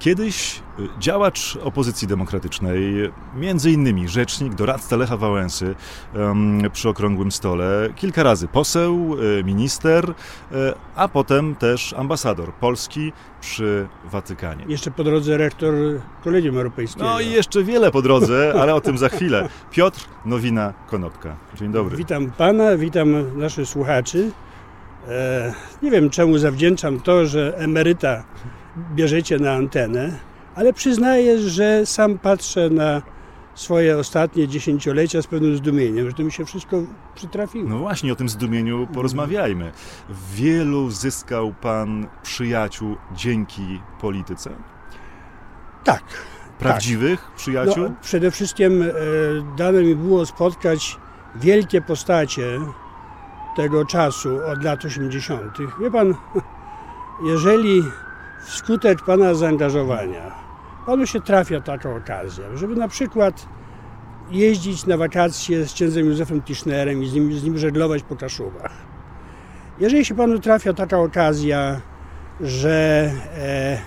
Kiedyś 0.00 0.62
y, 0.78 0.88
działacz 0.98 1.58
opozycji 1.62 2.08
demokratycznej, 2.08 3.10
między 3.36 3.70
innymi 3.70 4.08
rzecznik, 4.08 4.54
doradca 4.54 4.96
Lecha 4.96 5.16
Wałęsy 5.16 5.74
przy 6.72 6.88
okrągłym 6.88 7.32
stole, 7.32 7.88
kilka 7.96 8.22
razy 8.22 8.48
poseł, 8.48 9.16
y, 9.38 9.44
minister, 9.44 10.10
y, 10.10 10.14
a 10.96 11.08
potem 11.08 11.54
też 11.54 11.92
ambasador 11.92 12.52
Polski 12.54 13.12
przy 13.40 13.88
Watykanie. 14.04 14.64
Jeszcze 14.68 14.90
po 14.90 15.04
drodze 15.04 15.36
rektor 15.36 15.74
Kolegium 16.24 16.56
Europejskiego. 16.56 17.04
No 17.04 17.20
i 17.20 17.30
jeszcze 17.30 17.62
wiele 17.62 17.90
po 17.90 18.02
drodze, 18.02 18.54
ale 18.60 18.74
o 18.74 18.80
tym 18.80 18.98
za 18.98 19.08
chwilę. 19.08 19.48
Piotr 19.70 20.00
Nowina-Konopka. 20.26 21.34
Dzień 21.54 21.72
dobry. 21.72 21.96
Witam 21.96 22.30
pana, 22.30 22.76
witam 22.76 23.38
naszych 23.38 23.68
słuchaczy. 23.68 24.30
E, 25.08 25.54
nie 25.82 25.90
wiem, 25.90 26.10
czemu 26.10 26.38
zawdzięczam 26.38 27.00
to, 27.00 27.26
że 27.26 27.58
emeryta 27.58 28.24
bierzecie 28.94 29.38
na 29.38 29.52
antenę, 29.52 30.18
ale 30.54 30.72
przyznaję, 30.72 31.38
że 31.38 31.86
sam 31.86 32.18
patrzę 32.18 32.70
na 32.70 33.02
swoje 33.54 33.98
ostatnie 33.98 34.48
dziesięciolecia 34.48 35.22
z 35.22 35.26
pewnym 35.26 35.56
zdumieniem, 35.56 36.06
że 36.06 36.12
to 36.12 36.22
mi 36.22 36.32
się 36.32 36.44
wszystko 36.44 36.82
przytrafiło. 37.14 37.68
No 37.68 37.78
właśnie, 37.78 38.12
o 38.12 38.16
tym 38.16 38.28
zdumieniu 38.28 38.86
porozmawiajmy. 38.94 39.72
Wielu 40.34 40.90
zyskał 40.90 41.54
Pan 41.60 42.06
przyjaciół 42.22 42.96
dzięki 43.14 43.80
polityce? 44.00 44.50
Tak. 45.84 46.02
Prawdziwych 46.58 47.20
tak. 47.20 47.34
przyjaciół? 47.34 47.84
No, 47.84 47.94
przede 48.02 48.30
wszystkim 48.30 48.82
e, 48.82 48.86
dane 49.56 49.82
mi 49.82 49.96
było 49.96 50.26
spotkać 50.26 50.96
wielkie 51.36 51.80
postacie 51.82 52.60
tego 53.56 53.84
czasu 53.84 54.38
od 54.46 54.64
lat 54.64 54.84
80. 54.84 55.58
Wie 55.80 55.90
Pan, 55.90 56.14
jeżeli 57.32 57.82
wskutek 58.44 59.02
Pana 59.04 59.34
zaangażowania 59.34 60.50
Panu 60.86 61.06
się 61.06 61.20
trafia 61.20 61.60
taka 61.60 61.90
okazja, 61.90 62.44
żeby 62.56 62.76
na 62.76 62.88
przykład 62.88 63.46
jeździć 64.30 64.86
na 64.86 64.96
wakacje 64.96 65.64
z 65.64 65.72
księdzem 65.72 66.06
Józefem 66.06 66.42
Tischnerem 66.42 67.02
i 67.02 67.06
z 67.06 67.14
nim, 67.14 67.32
z 67.32 67.44
nim 67.44 67.58
żeglować 67.58 68.02
po 68.02 68.16
Kaszubach. 68.16 68.72
Jeżeli 69.80 70.04
się 70.04 70.14
Panu 70.14 70.38
trafia 70.38 70.72
taka 70.72 70.98
okazja, 70.98 71.80
że 72.40 73.10
e, 73.38 73.78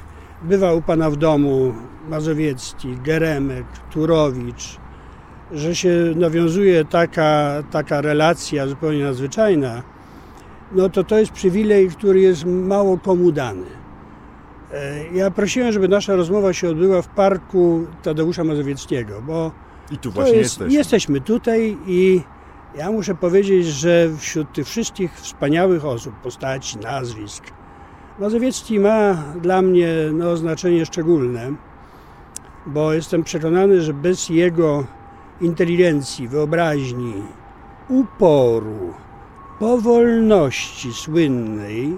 bywa 0.41 0.73
u 0.73 0.81
Pana 0.81 1.09
w 1.09 1.15
domu 1.15 1.73
Mazowiecki, 2.09 2.97
Geremek, 3.03 3.65
Turowicz, 3.91 4.77
że 5.51 5.75
się 5.75 5.89
nawiązuje 6.15 6.85
taka, 6.85 7.63
taka 7.71 8.01
relacja 8.01 8.67
zupełnie 8.67 9.03
nadzwyczajna, 9.03 9.83
no 10.71 10.89
to 10.89 11.03
to 11.03 11.17
jest 11.19 11.31
przywilej, 11.31 11.89
który 11.89 12.19
jest 12.19 12.45
mało 12.45 12.97
komu 12.97 13.31
dany. 13.31 13.82
E, 14.73 15.07
ja 15.13 15.31
prosiłem, 15.31 15.71
żeby 15.71 15.87
nasza 15.87 16.15
rozmowa 16.15 16.53
się 16.53 16.69
odbyła 16.69 17.01
w 17.01 17.07
parku 17.07 17.85
Tadeusza 18.03 18.43
Mazowieckiego, 18.43 19.21
bo 19.21 19.51
I 19.91 19.97
tu 19.97 20.11
właśnie 20.11 20.37
jest, 20.37 20.51
jesteśmy. 20.51 20.73
jesteśmy 20.73 21.21
tutaj 21.21 21.77
i 21.87 22.21
ja 22.75 22.91
muszę 22.91 23.15
powiedzieć, 23.15 23.67
że 23.67 24.09
wśród 24.17 24.53
tych 24.53 24.67
wszystkich 24.67 25.13
wspaniałych 25.15 25.85
osób, 25.85 26.13
postaci, 26.15 26.77
nazwisk, 26.77 27.43
Mazowiecki 28.19 28.79
ma 28.79 29.13
dla 29.41 29.61
mnie 29.61 29.87
no, 30.13 30.37
znaczenie 30.37 30.85
szczególne, 30.85 31.51
bo 32.65 32.93
jestem 32.93 33.23
przekonany, 33.23 33.81
że 33.81 33.93
bez 33.93 34.29
jego 34.29 34.85
inteligencji, 35.41 36.27
wyobraźni, 36.27 37.13
uporu, 37.89 38.93
powolności 39.59 40.93
słynnej, 40.93 41.97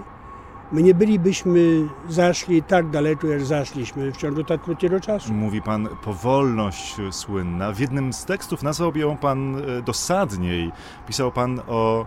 my 0.72 0.82
nie 0.82 0.94
bylibyśmy 0.94 1.88
zaszli 2.08 2.62
tak 2.62 2.90
daleko, 2.90 3.26
jak 3.26 3.44
zaszliśmy 3.44 4.12
w 4.12 4.16
ciągu 4.16 4.44
tak 4.44 4.62
krótkiego 4.62 5.00
czasu. 5.00 5.32
Mówi 5.32 5.62
pan 5.62 5.88
powolność 6.04 6.96
słynna. 7.10 7.72
W 7.72 7.78
jednym 7.78 8.12
z 8.12 8.24
tekstów 8.24 8.62
nazwał 8.62 8.96
ją 8.96 9.16
pan 9.16 9.56
e, 9.56 9.82
dosadniej. 9.82 10.72
Pisał 11.06 11.32
pan 11.32 11.60
o 11.68 12.06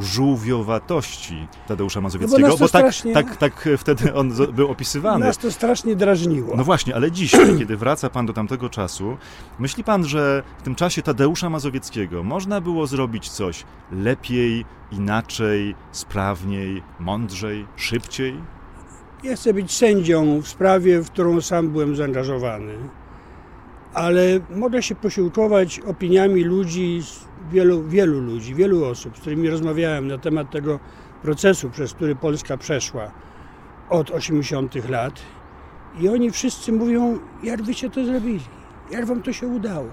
żółwiowatości 0.00 1.46
Tadeusza 1.68 2.00
Mazowieckiego, 2.00 2.48
No 2.48 2.52
bo, 2.54 2.58
bo 2.58 2.68
tak, 2.68 2.68
strasznie... 2.68 3.14
tak, 3.14 3.36
tak 3.36 3.68
wtedy 3.78 4.14
on 4.14 4.32
był 4.52 4.70
opisywany. 4.70 5.24
Nas 5.26 5.38
to 5.38 5.52
strasznie 5.52 5.96
drażniło. 5.96 6.56
No 6.56 6.64
właśnie, 6.64 6.94
ale 6.94 7.12
dzisiaj, 7.12 7.48
kiedy 7.58 7.76
wraca 7.76 8.10
pan 8.10 8.26
do 8.26 8.32
tamtego 8.32 8.68
czasu, 8.68 9.16
myśli 9.58 9.84
pan, 9.84 10.04
że 10.04 10.42
w 10.58 10.62
tym 10.62 10.74
czasie 10.74 11.02
Tadeusza 11.02 11.50
Mazowieckiego 11.50 12.22
można 12.22 12.60
było 12.60 12.86
zrobić 12.86 13.28
coś 13.30 13.64
lepiej, 13.92 14.64
inaczej, 14.92 15.74
sprawniej, 15.92 16.82
mądrzej, 17.00 17.66
szybciej? 17.76 18.34
Ja 19.22 19.36
chcę 19.36 19.54
być 19.54 19.72
sędzią 19.72 20.40
w 20.40 20.48
sprawie, 20.48 21.00
w 21.00 21.10
którą 21.10 21.40
sam 21.40 21.68
byłem 21.68 21.96
zaangażowany, 21.96 22.74
ale 23.94 24.22
mogę 24.56 24.82
się 24.82 24.94
posiłkować 24.94 25.80
opiniami 25.80 26.44
ludzi, 26.44 27.00
wielu, 27.50 27.82
wielu 27.82 28.20
ludzi, 28.20 28.54
wielu 28.54 28.84
osób, 28.84 29.16
z 29.16 29.20
którymi 29.20 29.50
rozmawiałem 29.50 30.08
na 30.08 30.18
temat 30.18 30.50
tego 30.50 30.80
procesu, 31.22 31.70
przez 31.70 31.94
który 31.94 32.16
Polska 32.16 32.56
przeszła 32.56 33.10
od 33.90 34.10
80 34.10 34.90
lat. 34.90 35.20
I 36.00 36.08
oni 36.08 36.30
wszyscy 36.30 36.72
mówią, 36.72 37.18
jak 37.42 37.62
wyście 37.62 37.90
to 37.90 38.04
zrobili, 38.04 38.40
jak 38.90 39.06
wam 39.06 39.22
to 39.22 39.32
się 39.32 39.46
udało. 39.46 39.86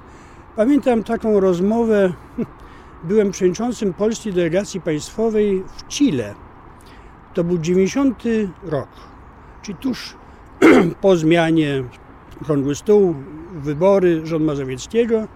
Pamiętam 0.55 1.03
taką 1.03 1.39
rozmowę, 1.39 2.13
byłem 3.09 3.31
przewodniczącym 3.31 3.93
polskiej 3.93 4.33
delegacji 4.33 4.81
państwowej 4.81 5.63
w 5.77 5.87
Chile. 5.87 6.35
To 7.33 7.43
był 7.43 7.57
90 7.57 8.23
rok, 8.63 8.89
czyli 9.61 9.77
tuż 9.77 10.15
po 11.01 11.15
zmianie 11.15 11.83
Okrągły 12.41 12.75
Stół, 12.75 13.15
wybory 13.53 14.25
rząd 14.25 14.45
Mazowieckiego. 14.45 15.27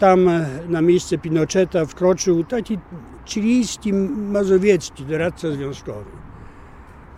Tam 0.00 0.30
na 0.68 0.80
miejsce 0.80 1.18
Pinocheta 1.18 1.86
wkroczył 1.86 2.44
taki 2.44 2.78
chilijski 3.26 3.92
mazowiecki 3.92 5.04
doradca 5.04 5.50
związkowy. 5.50 6.10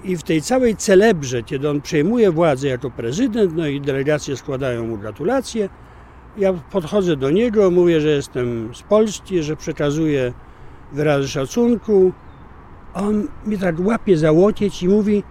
I 0.04 0.16
w 0.16 0.22
tej 0.22 0.42
całej 0.42 0.76
celebrze, 0.76 1.42
kiedy 1.42 1.70
on 1.70 1.80
przejmuje 1.80 2.30
władzę 2.30 2.68
jako 2.68 2.90
prezydent, 2.90 3.56
no 3.56 3.66
i 3.66 3.80
delegacje 3.80 4.36
składają 4.36 4.86
mu 4.86 4.98
gratulacje, 4.98 5.68
ja 6.36 6.52
podchodzę 6.52 7.16
do 7.16 7.30
niego, 7.30 7.70
mówię, 7.70 8.00
że 8.00 8.08
jestem 8.08 8.74
z 8.74 8.82
Polski, 8.82 9.42
że 9.42 9.56
przekazuję 9.56 10.32
wyrazy 10.92 11.28
szacunku. 11.28 12.12
On 12.94 13.28
mi 13.46 13.58
tak 13.58 13.74
łapie 13.80 14.16
za 14.16 14.32
łokieć 14.32 14.82
i 14.82 14.88
mówi, 14.88 15.22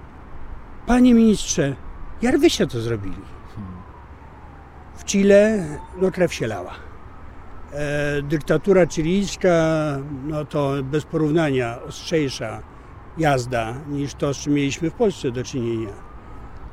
panie 0.86 1.14
ministrze, 1.14 1.76
jak 2.22 2.38
wyście 2.38 2.68
to 2.68 2.82
zrobili? 2.82 3.22
W 4.96 5.06
Chile 5.06 5.66
no 6.02 6.12
krew 6.12 6.34
się 6.34 6.48
lała. 6.48 6.91
E, 7.74 8.22
dyktatura 8.22 8.86
chilijska, 8.88 9.54
no 10.28 10.46
to 10.46 10.74
bez 10.84 11.06
porównania 11.06 11.80
ostrzejsza 11.88 12.62
jazda 13.18 13.74
niż 13.90 14.14
to, 14.14 14.34
z 14.34 14.38
czym 14.38 14.54
mieliśmy 14.54 14.90
w 14.90 14.94
Polsce 14.94 15.32
do 15.32 15.44
czynienia. 15.44 15.94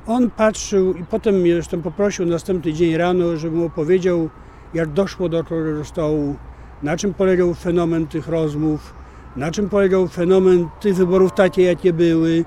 On 0.06 0.30
patrzył 0.30 0.94
i 0.94 1.04
potem 1.04 1.34
mnie 1.34 1.52
zresztą 1.52 1.82
poprosił 1.82 2.26
następny 2.26 2.72
dzień 2.72 2.96
rano, 2.96 3.36
żebym 3.36 3.62
opowiedział, 3.62 4.28
jak 4.74 4.92
doszło 4.92 5.28
do 5.28 5.44
stołu, 5.84 6.36
na 6.82 6.96
czym 6.96 7.14
polegał 7.14 7.54
fenomen 7.54 8.06
tych 8.06 8.28
rozmów, 8.28 8.94
na 9.36 9.50
czym 9.50 9.68
polegał 9.68 10.08
fenomen 10.08 10.68
tych 10.80 10.94
wyborów 10.94 11.32
takie, 11.32 11.62
jakie 11.62 11.92
były, 11.92 12.44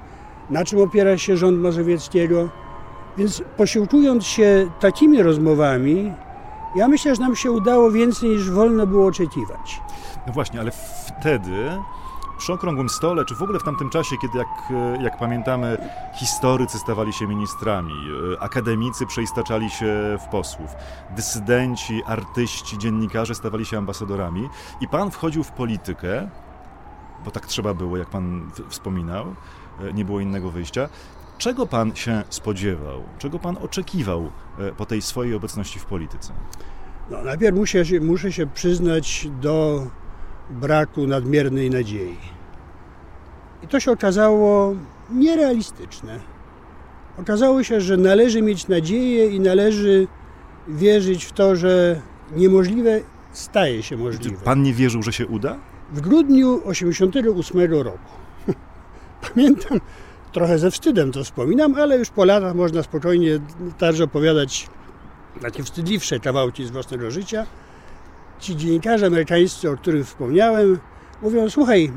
na 0.49 0.65
czym 0.65 0.79
opiera 0.79 1.17
się 1.17 1.37
rząd 1.37 1.59
Mazowieckiego. 1.59 2.49
Więc 3.17 3.43
posiłkując 3.57 4.25
się 4.25 4.69
takimi 4.79 5.23
rozmowami, 5.23 6.13
ja 6.75 6.87
myślę, 6.87 7.15
że 7.15 7.21
nam 7.21 7.35
się 7.35 7.51
udało 7.51 7.91
więcej 7.91 8.29
niż 8.29 8.51
wolno 8.51 8.87
było 8.87 9.07
oczekiwać. 9.07 9.81
No 10.27 10.33
właśnie, 10.33 10.59
ale 10.59 10.71
wtedy 11.07 11.69
przy 12.37 12.53
okrągłym 12.53 12.89
stole, 12.89 13.25
czy 13.25 13.35
w 13.35 13.41
ogóle 13.41 13.59
w 13.59 13.63
tamtym 13.63 13.89
czasie, 13.89 14.15
kiedy 14.21 14.37
jak, 14.37 14.47
jak 15.01 15.17
pamiętamy, 15.17 15.77
historycy 16.13 16.79
stawali 16.79 17.13
się 17.13 17.27
ministrami, 17.27 17.93
akademicy 18.39 19.05
przeistaczali 19.05 19.69
się 19.69 20.17
w 20.25 20.27
posłów, 20.31 20.75
dysydenci, 21.15 22.03
artyści, 22.05 22.77
dziennikarze 22.77 23.35
stawali 23.35 23.65
się 23.65 23.77
ambasadorami 23.77 24.49
i 24.81 24.87
pan 24.87 25.11
wchodził 25.11 25.43
w 25.43 25.51
politykę, 25.51 26.29
bo 27.25 27.31
tak 27.31 27.45
trzeba 27.45 27.73
było, 27.73 27.97
jak 27.97 28.09
pan 28.09 28.51
wspominał, 28.69 29.25
nie 29.93 30.05
było 30.05 30.19
innego 30.19 30.51
wyjścia. 30.51 30.89
Czego 31.41 31.67
pan 31.67 31.95
się 31.95 32.23
spodziewał? 32.29 33.03
Czego 33.17 33.39
pan 33.39 33.57
oczekiwał 33.57 34.31
po 34.77 34.85
tej 34.85 35.01
swojej 35.01 35.33
obecności 35.35 35.79
w 35.79 35.85
polityce? 35.85 36.33
No, 37.11 37.23
najpierw 37.23 37.57
muszę 37.57 37.85
się, 37.85 38.01
muszę 38.01 38.31
się 38.31 38.47
przyznać 38.47 39.27
do 39.41 39.87
braku 40.49 41.07
nadmiernej 41.07 41.69
nadziei. 41.69 42.17
I 43.63 43.67
to 43.67 43.79
się 43.79 43.91
okazało 43.91 44.75
nierealistyczne. 45.11 46.19
Okazało 47.17 47.63
się, 47.63 47.81
że 47.81 47.97
należy 47.97 48.41
mieć 48.41 48.67
nadzieję 48.67 49.27
i 49.27 49.39
należy 49.39 50.07
wierzyć 50.67 51.25
w 51.25 51.31
to, 51.31 51.55
że 51.55 52.01
niemożliwe 52.35 52.99
staje 53.31 53.83
się 53.83 53.97
możliwe. 53.97 54.37
Pan 54.43 54.63
nie 54.63 54.73
wierzył, 54.73 55.03
że 55.03 55.13
się 55.13 55.27
uda? 55.27 55.59
W 55.93 56.01
grudniu 56.01 56.57
1988 56.57 57.73
roku 57.83 58.11
pamiętam 59.33 59.79
trochę 60.31 60.59
ze 60.59 60.71
wstydem 60.71 61.11
to 61.11 61.23
wspominam, 61.23 61.75
ale 61.75 61.97
już 61.97 62.09
po 62.09 62.25
latach 62.25 62.55
można 62.55 62.83
spokojnie 62.83 63.39
także 63.77 64.03
opowiadać 64.03 64.67
takie 65.41 65.63
wstydliwsze 65.63 66.19
kawałki 66.19 66.65
z 66.65 66.71
własnego 66.71 67.11
życia. 67.11 67.45
Ci 68.39 68.55
dziennikarze 68.55 69.05
amerykańscy, 69.05 69.69
o 69.69 69.77
których 69.77 70.07
wspomniałem, 70.07 70.79
mówią, 71.21 71.49
słuchaj, 71.49 71.91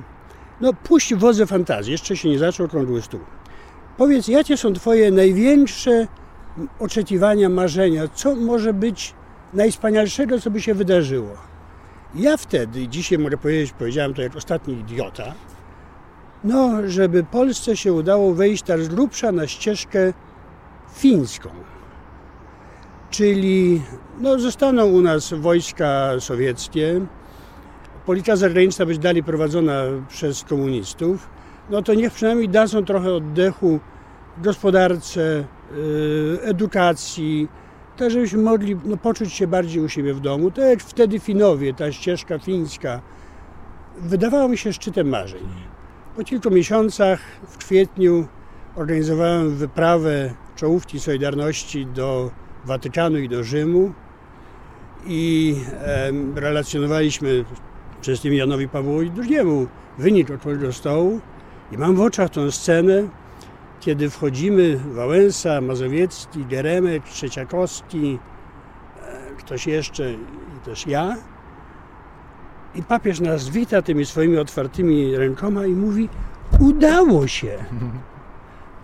no 0.60 0.72
puść 0.72 1.14
wodze 1.14 1.46
fantazji, 1.46 1.92
jeszcze 1.92 2.16
się 2.16 2.28
nie 2.28 2.38
zaczął 2.38 2.66
okrągły 2.66 3.02
stół. 3.02 3.20
Powiedz, 3.96 4.28
jakie 4.28 4.56
są 4.56 4.72
twoje 4.72 5.10
największe 5.10 6.06
oczekiwania, 6.78 7.48
marzenia? 7.48 8.08
Co 8.08 8.36
może 8.36 8.72
być 8.72 9.14
najwspanialszego, 9.54 10.40
co 10.40 10.50
by 10.50 10.60
się 10.60 10.74
wydarzyło? 10.74 11.36
Ja 12.14 12.36
wtedy, 12.36 12.88
dzisiaj 12.88 13.18
mogę 13.18 13.36
powiedzieć, 13.36 13.72
powiedziałem 13.78 14.14
to 14.14 14.22
jak 14.22 14.36
ostatni 14.36 14.74
idiota, 14.74 15.34
no, 16.44 16.70
żeby 16.86 17.24
Polsce 17.24 17.76
się 17.76 17.92
udało 17.92 18.34
wejść 18.34 18.62
tak 18.62 18.82
z 18.82 18.88
grubsza 18.88 19.32
na 19.32 19.46
ścieżkę 19.46 20.12
fińską. 20.94 21.48
Czyli 23.10 23.82
no, 24.20 24.38
zostaną 24.38 24.86
u 24.86 25.00
nas 25.00 25.34
wojska 25.34 26.10
sowieckie, 26.20 27.00
polityka 28.06 28.36
zagraniczna 28.36 28.86
być 28.86 28.98
dalej 28.98 29.22
prowadzona 29.22 29.82
przez 30.08 30.44
komunistów, 30.44 31.28
no 31.70 31.82
to 31.82 31.94
niech 31.94 32.12
przynajmniej 32.12 32.48
dadzą 32.48 32.84
trochę 32.84 33.12
oddechu 33.12 33.80
gospodarce, 34.38 35.44
y, 35.76 36.38
edukacji, 36.42 37.48
tak 37.96 38.10
żebyśmy 38.10 38.42
mogli 38.42 38.76
no, 38.84 38.96
poczuć 38.96 39.32
się 39.32 39.46
bardziej 39.46 39.82
u 39.82 39.88
siebie 39.88 40.14
w 40.14 40.20
domu. 40.20 40.50
To 40.50 40.60
jak 40.60 40.80
wtedy 40.80 41.20
Finowie, 41.20 41.74
ta 41.74 41.92
ścieżka 41.92 42.38
fińska, 42.38 43.00
wydawała 43.96 44.48
mi 44.48 44.58
się 44.58 44.72
szczytem 44.72 45.08
marzeń. 45.08 45.73
Po 46.16 46.24
kilku 46.24 46.50
miesiącach, 46.50 47.20
w 47.48 47.58
kwietniu, 47.58 48.26
organizowałem 48.76 49.56
wyprawę 49.56 50.34
czołówki 50.56 51.00
Solidarności 51.00 51.86
do 51.86 52.30
Watykanu 52.64 53.18
i 53.18 53.28
do 53.28 53.44
Rzymu 53.44 53.92
i 55.06 55.56
e, 55.72 56.10
relacjonowaliśmy 56.34 57.44
przez 58.00 58.20
tym 58.20 58.34
Janowi 58.34 58.68
Pawłowi 58.68 59.12
II 59.18 59.38
wynik 59.98 60.30
okrągłego 60.30 60.72
stołu 60.72 61.20
i 61.72 61.78
mam 61.78 61.96
w 61.96 62.00
oczach 62.00 62.30
tę 62.30 62.52
scenę, 62.52 63.08
kiedy 63.80 64.10
wchodzimy, 64.10 64.76
Wałęsa, 64.76 65.60
Mazowiecki, 65.60 66.44
Geremek, 66.44 67.04
Trzeciakowski, 67.04 68.18
e, 69.02 69.36
ktoś 69.38 69.66
jeszcze 69.66 70.12
i 70.12 70.18
też 70.64 70.86
ja. 70.86 71.16
I 72.74 72.82
papież 72.82 73.20
nas 73.20 73.48
wita 73.48 73.82
tymi 73.82 74.06
swoimi 74.06 74.38
otwartymi 74.38 75.16
rękoma 75.16 75.66
i 75.66 75.72
mówi, 75.72 76.08
udało 76.60 77.26
się. 77.26 77.64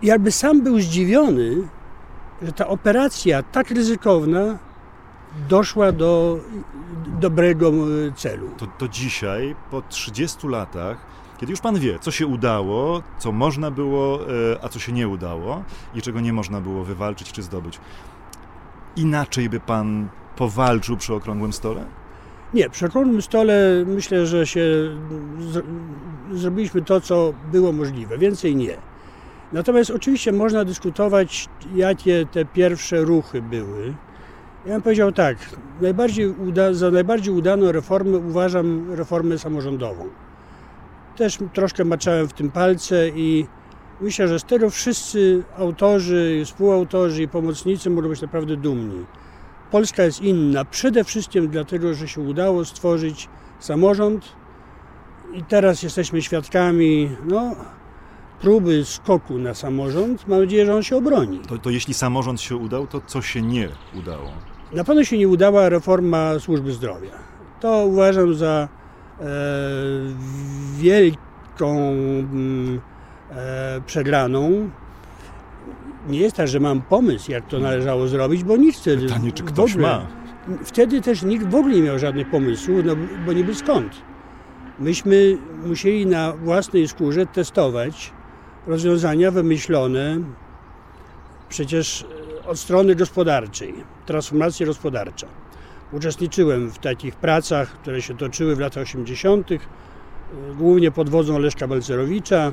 Jakby 0.03 0.31
sam 0.31 0.61
był 0.61 0.79
zdziwiony, 0.79 1.55
że 2.41 2.53
ta 2.53 2.67
operacja 2.67 3.43
tak 3.43 3.71
ryzykowna 3.71 4.57
doszła 5.49 5.91
do 5.91 6.39
dobrego 7.19 7.71
celu. 8.15 8.49
To, 8.57 8.67
to 8.67 8.87
dzisiaj, 8.87 9.55
po 9.71 9.81
30 9.81 10.47
latach, 10.47 10.97
kiedy 11.37 11.51
już 11.51 11.61
pan 11.61 11.79
wie, 11.79 11.99
co 11.99 12.11
się 12.11 12.27
udało, 12.27 13.03
co 13.19 13.31
można 13.31 13.71
było, 13.71 14.19
e, 14.21 14.63
a 14.63 14.69
co 14.69 14.79
się 14.79 14.91
nie 14.91 15.07
udało 15.07 15.63
i 15.95 16.01
czego 16.01 16.19
nie 16.19 16.33
można 16.33 16.61
było 16.61 16.83
wywalczyć 16.83 17.31
czy 17.31 17.43
zdobyć, 17.43 17.79
inaczej 18.95 19.49
by 19.49 19.59
pan 19.59 20.09
powalczył 20.35 20.97
przy 20.97 21.13
okrągłym 21.13 21.53
stole? 21.53 21.85
Nie, 22.53 22.69
przy 22.69 22.85
okrągłym 22.85 23.21
stole 23.21 23.83
myślę, 23.87 24.25
że 24.25 24.47
się 24.47 24.61
z, 25.39 25.65
zrobiliśmy 26.33 26.81
to, 26.81 27.01
co 27.01 27.33
było 27.51 27.71
możliwe. 27.71 28.17
Więcej 28.17 28.55
nie. 28.55 28.77
Natomiast 29.53 29.91
oczywiście 29.91 30.31
można 30.31 30.65
dyskutować, 30.65 31.49
jakie 31.75 32.25
te 32.31 32.45
pierwsze 32.45 33.01
ruchy 33.01 33.41
były. 33.41 33.93
Ja 34.65 34.73
bym 34.73 34.81
powiedział 34.81 35.11
tak, 35.11 35.37
najbardziej 35.81 36.27
uda, 36.27 36.73
za 36.73 36.91
najbardziej 36.91 37.33
udaną 37.33 37.71
reformę 37.71 38.17
uważam 38.17 38.93
reformę 38.93 39.37
samorządową. 39.37 40.09
Też 41.17 41.37
troszkę 41.53 41.85
maczałem 41.85 42.27
w 42.27 42.33
tym 42.33 42.51
palce 42.51 43.09
i 43.09 43.47
myślę, 44.01 44.27
że 44.27 44.39
z 44.39 44.43
tego 44.43 44.69
wszyscy 44.69 45.43
autorzy, 45.57 46.41
współautorzy 46.45 47.23
i 47.23 47.27
pomocnicy 47.27 47.89
mogą 47.89 48.09
być 48.09 48.21
naprawdę 48.21 48.57
dumni. 48.57 49.05
Polska 49.71 50.03
jest 50.03 50.21
inna 50.21 50.65
przede 50.65 51.03
wszystkim 51.03 51.47
dlatego, 51.47 51.93
że 51.93 52.07
się 52.07 52.21
udało 52.21 52.65
stworzyć 52.65 53.29
samorząd 53.59 54.35
i 55.33 55.43
teraz 55.43 55.83
jesteśmy 55.83 56.21
świadkami 56.21 57.09
no, 57.25 57.55
próby 58.41 58.85
skoku 58.85 59.37
na 59.37 59.53
samorząd. 59.53 60.27
Mam 60.27 60.39
nadzieję, 60.39 60.65
że 60.65 60.75
on 60.75 60.83
się 60.83 60.97
obroni. 60.97 61.39
To, 61.39 61.57
to 61.57 61.69
jeśli 61.69 61.93
samorząd 61.93 62.41
się 62.41 62.55
udał, 62.55 62.87
to 62.87 63.01
co 63.07 63.21
się 63.21 63.41
nie 63.41 63.69
udało? 63.95 64.31
Na 64.73 64.83
pewno 64.83 65.03
się 65.03 65.17
nie 65.17 65.27
udała 65.27 65.69
reforma 65.69 66.39
służby 66.39 66.71
zdrowia. 66.71 67.11
To 67.59 67.85
uważam 67.85 68.35
za 68.35 68.67
e, 69.19 69.25
wielką 70.77 71.77
mm, 71.77 72.81
e, 73.31 73.81
przegraną. 73.85 74.69
Nie 76.07 76.19
jest 76.19 76.35
tak, 76.35 76.47
że 76.47 76.59
mam 76.59 76.81
pomysł, 76.81 77.31
jak 77.31 77.47
to 77.47 77.59
należało 77.59 78.07
zrobić, 78.07 78.43
bo 78.43 78.57
nikt 78.57 78.79
wtedy. 78.79 79.05
Pytanie, 79.05 79.31
czy 79.31 79.43
ktoś 79.43 79.71
ogóle, 79.71 79.87
ma? 79.87 80.07
Wtedy 80.63 81.01
też 81.01 81.23
nikt 81.23 81.47
w 81.47 81.55
ogóle 81.55 81.75
nie 81.75 81.81
miał 81.81 81.99
żadnych 81.99 82.29
pomysłów, 82.29 82.79
no, 82.85 82.95
bo 83.25 83.33
niby 83.33 83.55
skąd. 83.55 84.01
Myśmy 84.79 85.37
musieli 85.65 86.05
na 86.05 86.33
własnej 86.33 86.87
skórze 86.87 87.25
testować 87.25 88.13
rozwiązania 88.67 89.31
wymyślone 89.31 90.19
przecież 91.49 92.05
od 92.47 92.59
strony 92.59 92.95
gospodarczej, 92.95 93.73
transformacji 94.05 94.65
gospodarcza. 94.65 95.27
Uczestniczyłem 95.91 96.69
w 96.69 96.79
takich 96.79 97.15
pracach, 97.15 97.69
które 97.69 98.01
się 98.01 98.17
toczyły 98.17 98.55
w 98.55 98.59
latach 98.59 98.83
80., 98.83 99.49
głównie 100.57 100.91
pod 100.91 101.09
wodzą 101.09 101.39
Leszka 101.39 101.67
Balcerowicza. 101.67 102.51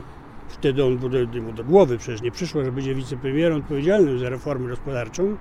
Wtedy 0.48 0.84
on 0.84 0.98
był 0.98 1.08
do 1.52 1.64
głowy, 1.64 1.98
przecież 1.98 2.22
nie 2.22 2.30
przyszło, 2.30 2.64
że 2.64 2.72
będzie 2.72 2.94
wicepremierem 2.94 3.58
odpowiedzialnym 3.58 4.18
za 4.18 4.28
reformę 4.28 4.68
gospodarczą. 4.68 5.36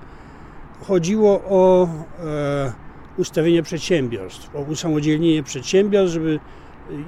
Chodziło 0.87 1.43
o 1.49 1.89
e, 2.25 2.73
ustawienie 3.17 3.63
przedsiębiorstw, 3.63 4.55
o 4.55 4.59
usamodzielnienie 4.59 5.43
przedsiębiorstw, 5.43 6.13
żeby 6.13 6.39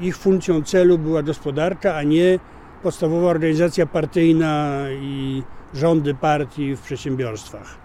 ich 0.01 0.17
funkcją 0.17 0.63
celu 0.63 0.97
była 0.97 1.23
gospodarka, 1.23 1.95
a 1.95 2.03
nie 2.03 2.39
podstawowa 2.83 3.27
organizacja 3.27 3.85
partyjna 3.85 4.75
i 5.01 5.43
rządy 5.73 6.15
partii 6.15 6.75
w 6.75 6.81
przedsiębiorstwach. 6.81 7.77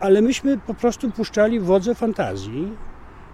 Ale 0.00 0.22
myśmy 0.22 0.58
po 0.58 0.74
prostu 0.74 1.10
puszczali 1.10 1.60
wodze 1.60 1.94
fantazji, 1.94 2.72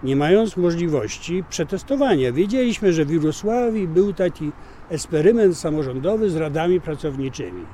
nie 0.03 0.15
mając 0.15 0.57
możliwości 0.57 1.43
przetestowania. 1.49 2.31
Wiedzieliśmy, 2.31 2.93
że 2.93 3.05
w 3.05 3.09
Jugosławii 3.09 3.87
był 3.87 4.13
taki 4.13 4.51
eksperyment 4.89 5.57
samorządowy 5.57 6.29
z 6.29 6.35
radami 6.35 6.81
pracowniczymi. 6.81 7.65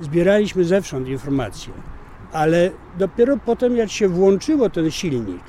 Zbieraliśmy 0.00 0.64
zewsząd 0.64 1.08
informacje, 1.08 1.72
ale 2.32 2.70
dopiero 2.98 3.36
potem, 3.44 3.76
jak 3.76 3.90
się 3.90 4.08
włączyło 4.08 4.70
ten 4.70 4.90
silnik 4.90 5.42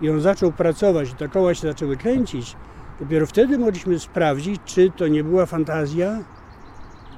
i 0.00 0.10
on 0.10 0.20
zaczął 0.20 0.52
pracować, 0.52 1.10
i 1.10 1.14
te 1.14 1.28
koła 1.28 1.54
się 1.54 1.68
zaczęły 1.68 1.96
kręcić, 1.96 2.56
dopiero 3.00 3.26
wtedy 3.26 3.58
mogliśmy 3.58 3.98
sprawdzić, 3.98 4.60
czy 4.64 4.90
to 4.90 5.08
nie 5.08 5.24
była 5.24 5.46
fantazja, 5.46 6.24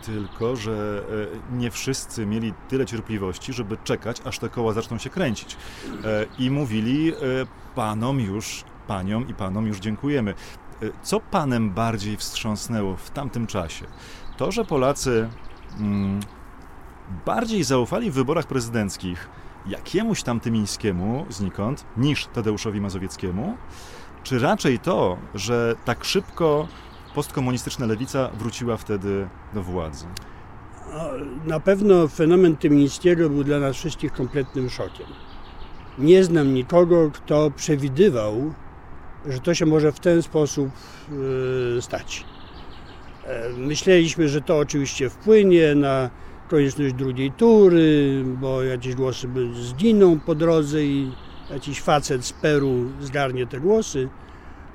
tylko, 0.02 0.56
że 0.56 1.02
e, 1.52 1.56
nie 1.56 1.70
wszyscy 1.70 2.26
mieli 2.26 2.52
tyle 2.68 2.86
cierpliwości, 2.86 3.52
żeby 3.52 3.76
czekać, 3.84 4.20
aż 4.24 4.38
te 4.38 4.48
koła 4.48 4.72
zaczną 4.72 4.98
się 4.98 5.10
kręcić. 5.10 5.56
E, 6.04 6.26
I 6.38 6.50
mówili 6.50 7.12
e, 7.12 7.16
panom 7.74 8.20
już, 8.20 8.64
paniom 8.86 9.28
i 9.28 9.34
panom 9.34 9.66
już 9.66 9.78
dziękujemy. 9.78 10.34
Co 11.02 11.20
panem 11.20 11.70
bardziej 11.70 12.16
wstrząsnęło 12.16 12.96
w 12.96 13.10
tamtym 13.10 13.46
czasie? 13.46 13.86
To, 14.36 14.52
że 14.52 14.64
Polacy 14.64 15.28
mm, 15.80 16.20
bardziej 17.26 17.64
zaufali 17.64 18.10
w 18.10 18.14
wyborach 18.14 18.46
prezydenckich 18.46 19.28
jakiemuś 19.66 20.22
tam 20.22 20.40
Tymińskiemu 20.40 21.26
znikąd 21.28 21.84
niż 21.96 22.26
Tadeuszowi 22.26 22.80
Mazowieckiemu, 22.80 23.56
czy 24.22 24.38
raczej 24.38 24.78
to, 24.78 25.16
że 25.34 25.76
tak 25.84 26.04
szybko 26.04 26.68
postkomunistyczna 27.14 27.86
lewica 27.86 28.30
wróciła 28.38 28.76
wtedy 28.76 29.28
do 29.54 29.62
władzy? 29.62 30.06
Na 31.46 31.60
pewno 31.60 32.08
fenomen 32.08 32.56
Tymińskiego 32.56 33.30
był 33.30 33.44
dla 33.44 33.58
nas 33.58 33.76
wszystkich 33.76 34.12
kompletnym 34.12 34.70
szokiem. 34.70 35.06
Nie 35.98 36.24
znam 36.24 36.54
nikogo, 36.54 37.10
kto 37.14 37.50
przewidywał, 37.50 38.54
że 39.26 39.40
to 39.40 39.54
się 39.54 39.66
może 39.66 39.92
w 39.92 40.00
ten 40.00 40.22
sposób 40.22 40.68
e, 41.78 41.82
stać. 41.82 42.24
E, 43.24 43.48
myśleliśmy, 43.56 44.28
że 44.28 44.40
to 44.40 44.58
oczywiście 44.58 45.10
wpłynie 45.10 45.74
na 45.74 46.10
konieczność 46.48 46.94
drugiej 46.94 47.32
tury, 47.32 48.24
bo 48.40 48.62
jakieś 48.62 48.94
głosy 48.94 49.28
zginą 49.52 50.20
po 50.20 50.34
drodze 50.34 50.84
i 50.84 51.12
jakiś 51.50 51.80
facet 51.80 52.24
z 52.24 52.32
Peru 52.32 52.84
zgarnie 53.00 53.46
te 53.46 53.60
głosy 53.60 54.08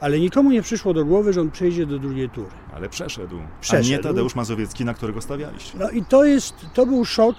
ale 0.03 0.19
nikomu 0.19 0.51
nie 0.51 0.61
przyszło 0.61 0.93
do 0.93 1.05
głowy, 1.05 1.33
że 1.33 1.41
on 1.41 1.51
przejdzie 1.51 1.85
do 1.85 1.99
drugiej 1.99 2.29
tury. 2.29 2.49
Ale 2.73 2.89
przeszedł, 2.89 3.35
Przeszedł. 3.61 3.87
a 3.87 3.89
nie 3.89 3.99
Tadeusz 3.99 4.35
Mazowiecki, 4.35 4.85
na 4.85 4.93
którego 4.93 5.21
stawialiście. 5.21 5.77
No 5.79 5.89
i 5.89 6.05
to 6.05 6.25
jest, 6.25 6.65
to 6.73 6.85
był 6.85 7.05
szok, 7.05 7.35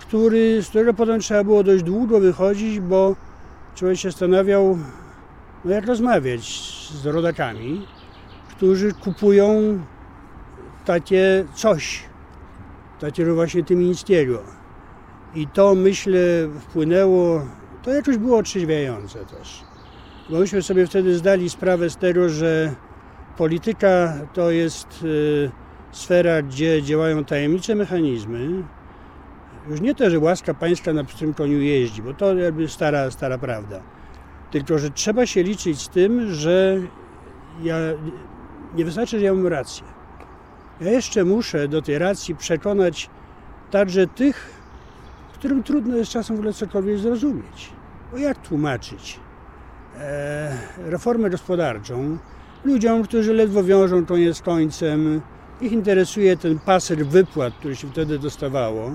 który, 0.00 0.62
z 0.62 0.68
którego 0.68 0.94
potem 0.94 1.20
trzeba 1.20 1.44
było 1.44 1.62
dość 1.64 1.82
długo 1.82 2.20
wychodzić, 2.20 2.80
bo 2.80 3.16
człowiek 3.74 3.98
się 3.98 4.10
zastanawiał, 4.10 4.78
no 5.64 5.70
jak 5.70 5.86
rozmawiać 5.86 6.40
z 7.02 7.06
rodakami, 7.06 7.86
którzy 8.50 8.92
kupują 8.92 9.78
takie 10.84 11.44
coś, 11.54 12.02
takiego 13.00 13.34
właśnie 13.34 13.64
tym 13.64 13.78
ministerio. 13.78 14.42
I 15.34 15.46
to 15.46 15.74
myślę 15.74 16.20
wpłynęło, 16.60 17.46
to 17.82 17.90
jakoś 17.90 18.16
było 18.16 18.38
otrzeźwiające 18.38 19.18
też. 19.26 19.71
Bo 20.30 20.38
myśmy 20.38 20.62
sobie 20.62 20.86
wtedy 20.86 21.14
zdali 21.18 21.50
sprawę 21.50 21.90
z 21.90 21.96
tego, 21.96 22.28
że 22.28 22.74
polityka 23.36 24.14
to 24.34 24.50
jest 24.50 25.02
y, 25.04 25.50
sfera, 25.92 26.42
gdzie 26.42 26.82
działają 26.82 27.24
tajemnicze 27.24 27.74
mechanizmy. 27.74 28.62
Już 29.68 29.80
nie 29.80 29.94
to, 29.94 30.10
że 30.10 30.18
łaska 30.18 30.54
pańska 30.54 30.92
na 30.92 31.04
pstrym 31.04 31.34
koniu 31.34 31.60
jeździ, 31.60 32.02
bo 32.02 32.14
to 32.14 32.34
jakby 32.34 32.68
stara, 32.68 33.10
stara 33.10 33.38
prawda. 33.38 33.80
Tylko, 34.50 34.78
że 34.78 34.90
trzeba 34.90 35.26
się 35.26 35.42
liczyć 35.42 35.80
z 35.80 35.88
tym, 35.88 36.34
że 36.34 36.80
ja, 37.62 37.76
nie 38.74 38.84
wystarczy, 38.84 39.18
że 39.18 39.24
ja 39.24 39.34
mam 39.34 39.46
rację. 39.46 39.84
Ja 40.80 40.90
jeszcze 40.90 41.24
muszę 41.24 41.68
do 41.68 41.82
tej 41.82 41.98
racji 41.98 42.36
przekonać 42.36 43.10
także 43.70 44.06
tych, 44.06 44.50
którym 45.34 45.62
trudno 45.62 45.96
jest 45.96 46.10
czasem 46.10 46.36
w 46.36 46.38
ogóle 46.38 46.52
cokolwiek 46.52 46.98
zrozumieć. 46.98 47.72
Bo 48.12 48.18
jak 48.18 48.38
tłumaczyć 48.38 49.20
reformę 50.78 51.30
gospodarczą 51.30 52.18
ludziom, 52.64 53.02
którzy 53.02 53.32
ledwo 53.32 53.64
wiążą 53.64 54.06
koniec 54.06 54.36
z 54.36 54.42
końcem, 54.42 55.20
ich 55.60 55.72
interesuje 55.72 56.36
ten 56.36 56.58
paser 56.58 57.06
wypłat, 57.06 57.54
który 57.54 57.76
się 57.76 57.88
wtedy 57.88 58.18
dostawało. 58.18 58.90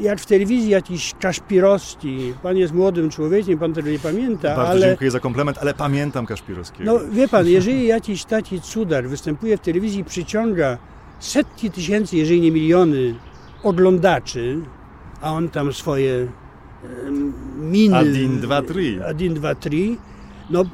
Jak 0.00 0.20
w 0.20 0.26
telewizji 0.26 0.70
jakiś 0.70 1.14
Kaszpirowski, 1.20 2.34
pan 2.42 2.56
jest 2.56 2.74
młodym 2.74 3.10
człowiekiem, 3.10 3.58
pan 3.58 3.74
tego 3.74 3.90
nie 3.90 3.98
pamięta, 3.98 4.56
Bardzo 4.56 4.70
ale 4.70 4.80
dziękuję 4.80 5.10
za 5.10 5.20
komplement, 5.20 5.58
ale 5.58 5.74
pamiętam 5.74 6.26
Kaszpirowskiego. 6.26 6.92
no 6.92 7.00
wie 7.10 7.28
pan, 7.28 7.46
jeżeli 7.58 7.86
jakiś 7.86 8.24
taki 8.24 8.60
cudar 8.60 9.08
występuje 9.08 9.56
w 9.56 9.60
telewizji 9.60 10.00
i 10.00 10.04
przyciąga 10.04 10.78
setki 11.20 11.70
tysięcy, 11.70 12.16
jeżeli 12.16 12.40
nie 12.40 12.52
miliony 12.52 13.14
oglądaczy, 13.62 14.60
a 15.20 15.32
on 15.32 15.48
tam 15.48 15.72
swoje 15.72 16.28
em, 17.06 17.32
miny... 17.60 17.96
Adin 17.96 18.40
2-3. 18.40 19.02
Adin 19.02 19.34
2-3, 19.34 19.96
no 20.50 20.64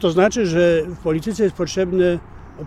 to 0.00 0.10
znaczy, 0.10 0.46
że 0.46 0.82
w 0.86 0.98
polityce 0.98 1.42
jest 1.42 1.56
potrzebne, 1.56 2.18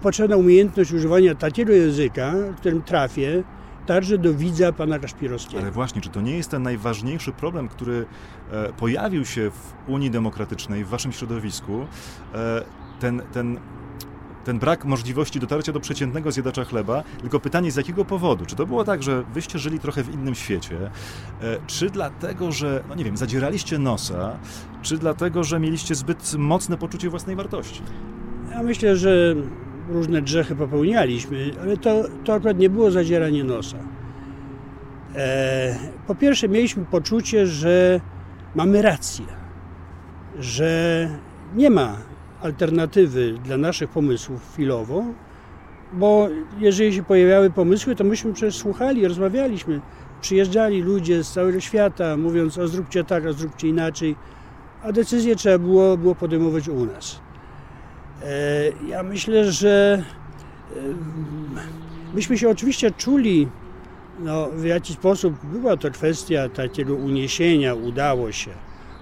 potrzebna 0.01 0.37
umiejętność 0.37 0.91
używania 0.91 1.35
takiego 1.35 1.73
języka, 1.73 2.33
którym 2.57 2.81
trafię 2.81 3.43
także 3.85 4.17
do 4.17 4.33
widza 4.33 4.71
pana 4.71 4.99
Kaszpirowskiego. 4.99 5.61
Ale 5.61 5.71
właśnie, 5.71 6.01
czy 6.01 6.09
to 6.09 6.21
nie 6.21 6.37
jest 6.37 6.51
ten 6.51 6.63
najważniejszy 6.63 7.31
problem, 7.31 7.67
który 7.67 8.05
e, 8.51 8.73
pojawił 8.73 9.25
się 9.25 9.51
w 9.51 9.89
Unii 9.89 10.11
Demokratycznej, 10.11 10.85
w 10.85 10.87
waszym 10.87 11.11
środowisku? 11.11 11.85
E, 12.33 12.63
ten, 12.99 13.21
ten, 13.33 13.57
ten 14.45 14.59
brak 14.59 14.85
możliwości 14.85 15.39
dotarcia 15.39 15.71
do 15.71 15.79
przeciętnego 15.79 16.31
zjadacza 16.31 16.63
chleba, 16.63 17.03
tylko 17.21 17.39
pytanie 17.39 17.71
z 17.71 17.75
jakiego 17.75 18.05
powodu? 18.05 18.45
Czy 18.45 18.55
to 18.55 18.65
było 18.65 18.83
tak, 18.83 19.03
że 19.03 19.23
wyście 19.33 19.59
żyli 19.59 19.79
trochę 19.79 20.03
w 20.03 20.13
innym 20.13 20.35
świecie? 20.35 20.77
E, 21.41 21.57
czy 21.67 21.89
dlatego, 21.89 22.51
że, 22.51 22.83
no 22.89 22.95
nie 22.95 23.03
wiem, 23.03 23.17
zadzieraliście 23.17 23.79
nosa? 23.79 24.37
Czy 24.81 24.97
dlatego, 24.97 25.43
że 25.43 25.59
mieliście 25.59 25.95
zbyt 25.95 26.33
mocne 26.37 26.77
poczucie 26.77 27.09
własnej 27.09 27.35
wartości? 27.35 27.81
Ja 28.51 28.63
myślę, 28.63 28.97
że 28.97 29.35
różne 29.89 30.21
grzechy 30.21 30.55
popełnialiśmy, 30.55 31.51
ale 31.61 31.77
to, 31.77 32.03
to 32.25 32.33
akurat 32.33 32.57
nie 32.57 32.69
było 32.69 32.91
zadzieranie 32.91 33.43
nosa. 33.43 33.77
E, 35.15 35.75
po 36.07 36.15
pierwsze, 36.15 36.49
mieliśmy 36.49 36.85
poczucie, 36.85 37.47
że 37.47 38.01
mamy 38.55 38.81
rację, 38.81 39.25
że 40.39 41.09
nie 41.55 41.69
ma 41.69 41.97
alternatywy 42.43 43.33
dla 43.43 43.57
naszych 43.57 43.89
pomysłów 43.89 44.53
chwilowo, 44.53 45.03
bo 45.93 46.27
jeżeli 46.59 46.93
się 46.93 47.03
pojawiały 47.03 47.49
pomysły, 47.49 47.95
to 47.95 48.03
myśmy 48.03 48.33
przecież 48.33 48.55
słuchali, 48.55 49.07
rozmawialiśmy. 49.07 49.81
Przyjeżdżali 50.21 50.81
ludzie 50.81 51.23
z 51.23 51.31
całego 51.31 51.59
świata, 51.59 52.17
mówiąc 52.17 52.57
o 52.57 52.67
zróbcie 52.67 53.03
tak, 53.03 53.25
a 53.25 53.33
zróbcie 53.33 53.67
inaczej, 53.67 54.15
a 54.83 54.91
decyzję 54.91 55.35
trzeba 55.35 55.57
było, 55.57 55.97
było 55.97 56.15
podejmować 56.15 56.67
u 56.67 56.85
nas. 56.85 57.19
E, 58.23 58.87
Ja 58.89 59.03
myślę, 59.03 59.51
że 59.51 60.03
e, 60.71 60.79
myśmy 62.13 62.37
się 62.37 62.49
oczywiście 62.49 62.91
czuli 62.91 63.47
no, 64.19 64.49
w 64.49 64.63
jakiś 64.65 64.95
sposób, 64.95 65.33
była 65.45 65.77
to 65.77 65.91
kwestia 65.91 66.49
takiego 66.49 66.95
uniesienia, 66.95 67.75
udało 67.75 68.31
się, 68.31 68.51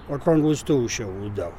okrągły 0.08 0.56
stół 0.56 0.88
się 0.88 1.06
udał. 1.06 1.52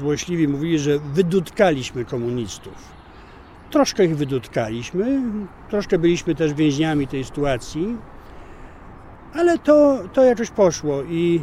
Złośliwi 0.00 0.48
mówili, 0.48 0.78
że 0.78 0.98
wydutkaliśmy 0.98 2.04
komunistów. 2.04 2.72
Troszkę 3.70 4.04
ich 4.04 4.16
wydutkaliśmy, 4.16 5.22
troszkę 5.68 5.98
byliśmy 5.98 6.34
też 6.34 6.54
więźniami 6.54 7.06
tej 7.06 7.24
sytuacji, 7.24 7.96
ale 9.34 9.58
to, 9.58 9.98
to 10.12 10.24
jakoś 10.24 10.50
poszło 10.50 11.02
i 11.02 11.40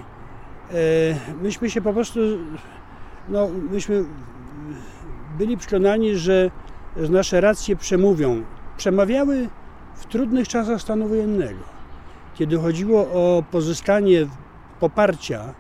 e, 0.71 0.73
myśmy 1.41 1.69
się 1.69 1.81
po 1.81 1.93
prostu, 1.93 2.19
no, 3.29 3.47
myśmy 3.71 4.05
byli 5.37 5.57
przekonani, 5.57 6.15
że, 6.15 6.51
że 6.97 7.09
nasze 7.09 7.41
racje 7.41 7.75
przemówią. 7.75 8.43
Przemawiały 8.77 9.49
w 9.95 10.05
trudnych 10.05 10.47
czasach 10.47 10.81
stanu 10.81 11.07
wojennego. 11.07 11.63
Kiedy 12.35 12.57
chodziło 12.57 13.01
o 13.01 13.43
pozyskanie 13.51 14.27
poparcia, 14.79 15.53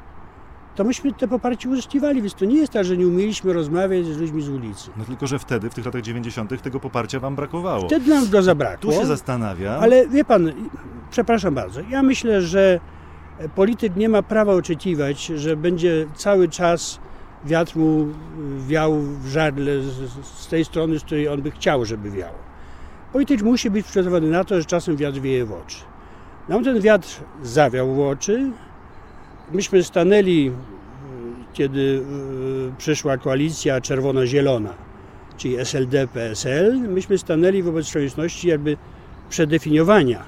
to 0.77 0.83
myśmy 0.83 1.13
te 1.13 1.27
poparcie 1.27 1.69
uzyskiwali, 1.69 2.21
więc 2.21 2.33
to 2.33 2.45
nie 2.45 2.57
jest 2.57 2.73
tak, 2.73 2.85
że 2.85 2.97
nie 2.97 3.07
umieliśmy 3.07 3.53
rozmawiać 3.53 4.05
z 4.05 4.17
ludźmi 4.17 4.41
z 4.41 4.49
ulicy. 4.49 4.91
No 4.97 5.05
tylko, 5.05 5.27
że 5.27 5.39
wtedy, 5.39 5.69
w 5.69 5.73
tych 5.73 5.85
latach 5.85 6.01
90., 6.01 6.61
tego 6.61 6.79
poparcia 6.79 7.19
wam 7.19 7.35
brakowało. 7.35 7.87
Wtedy 7.87 8.09
nam 8.09 8.29
go 8.29 8.41
zabrakło. 8.41 8.91
Tu 8.91 8.99
się 8.99 9.05
zastanawiam. 9.05 9.83
Ale 9.83 10.07
wie 10.07 10.25
pan, 10.25 10.51
przepraszam 11.11 11.55
bardzo, 11.55 11.81
ja 11.89 12.03
myślę, 12.03 12.41
że 12.41 12.79
polityk 13.55 13.95
nie 13.95 14.09
ma 14.09 14.21
prawa 14.21 14.53
oczekiwać, 14.53 15.25
że 15.25 15.55
będzie 15.55 16.05
cały 16.15 16.49
czas 16.49 16.99
wiatr 17.45 17.77
mu 17.77 18.07
wiał 18.67 18.99
w 19.01 19.27
żagle 19.27 19.81
z, 19.81 20.11
z 20.23 20.47
tej 20.47 20.65
strony, 20.65 20.99
z 20.99 21.03
której 21.03 21.27
on 21.27 21.41
by 21.41 21.51
chciał, 21.51 21.85
żeby 21.85 22.11
wiał. 22.11 22.33
Polityk 23.13 23.41
musi 23.41 23.69
być 23.69 23.85
przygotowany 23.85 24.29
na 24.29 24.43
to, 24.43 24.57
że 24.57 24.65
czasem 24.65 24.97
wiatr 24.97 25.19
wieje 25.19 25.45
w 25.45 25.51
oczy. 25.51 25.77
Nam 26.49 26.63
ten 26.63 26.81
wiatr 26.81 27.07
zawiał 27.43 27.95
w 27.95 27.99
oczy. 27.99 28.51
Myśmy 29.51 29.83
stanęli, 29.83 30.51
kiedy 31.53 31.79
y, 31.79 32.01
przyszła 32.77 33.17
koalicja 33.17 33.81
czerwono-zielona, 33.81 34.73
czyli 35.37 35.57
SLD-PSL, 35.57 36.79
myśmy 36.89 37.17
stanęli 37.17 37.63
wobec 37.63 37.93
konieczności 37.93 38.47
jakby 38.47 38.77
przedefiniowania 39.29 40.23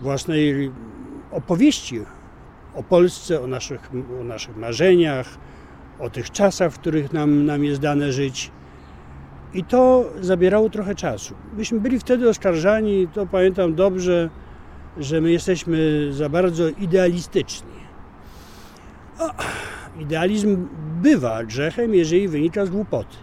własnej 0.00 0.70
opowieści 1.30 2.00
o 2.74 2.82
Polsce, 2.82 3.40
o 3.40 3.46
naszych, 3.46 3.90
o 4.20 4.24
naszych 4.24 4.56
marzeniach, 4.56 5.38
o 5.98 6.10
tych 6.10 6.30
czasach, 6.30 6.72
w 6.72 6.78
których 6.78 7.12
nam, 7.12 7.46
nam 7.46 7.64
jest 7.64 7.80
dane 7.80 8.12
żyć. 8.12 8.50
I 9.54 9.64
to 9.64 10.04
zabierało 10.20 10.70
trochę 10.70 10.94
czasu. 10.94 11.34
Myśmy 11.56 11.80
byli 11.80 11.98
wtedy 11.98 12.28
oskarżani, 12.28 13.08
to 13.14 13.26
pamiętam 13.26 13.74
dobrze, 13.74 14.30
że 14.98 15.20
my 15.20 15.32
jesteśmy 15.32 16.08
za 16.12 16.28
bardzo 16.28 16.68
idealistyczni. 16.68 17.71
Idealizm 20.00 20.68
bywa 21.02 21.44
grzechem, 21.44 21.94
jeżeli 21.94 22.28
wynika 22.28 22.66
z 22.66 22.70
głupoty. 22.70 23.16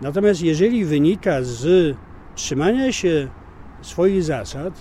Natomiast 0.00 0.42
jeżeli 0.42 0.84
wynika 0.84 1.42
z 1.42 1.96
trzymania 2.34 2.92
się 2.92 3.28
swoich 3.82 4.22
zasad, 4.22 4.74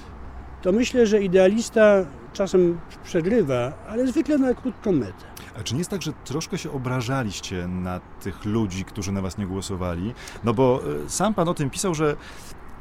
to 0.61 0.71
myślę, 0.71 1.07
że 1.07 1.23
idealista 1.23 2.05
czasem 2.33 2.79
przegrywa, 3.03 3.73
ale 3.89 4.07
zwykle 4.07 4.37
na 4.37 4.53
krótką 4.53 4.91
metę. 4.91 5.25
A 5.59 5.63
czy 5.63 5.73
nie 5.73 5.77
jest 5.77 5.89
tak, 5.89 6.01
że 6.01 6.13
troszkę 6.25 6.57
się 6.57 6.71
obrażaliście 6.71 7.67
na 7.67 7.99
tych 7.99 8.45
ludzi, 8.45 8.85
którzy 8.85 9.11
na 9.11 9.21
was 9.21 9.37
nie 9.37 9.47
głosowali? 9.47 10.13
No 10.43 10.53
bo 10.53 10.81
e, 11.05 11.09
sam 11.09 11.33
pan 11.33 11.49
o 11.49 11.53
tym 11.53 11.69
pisał, 11.69 11.95
że 11.95 12.15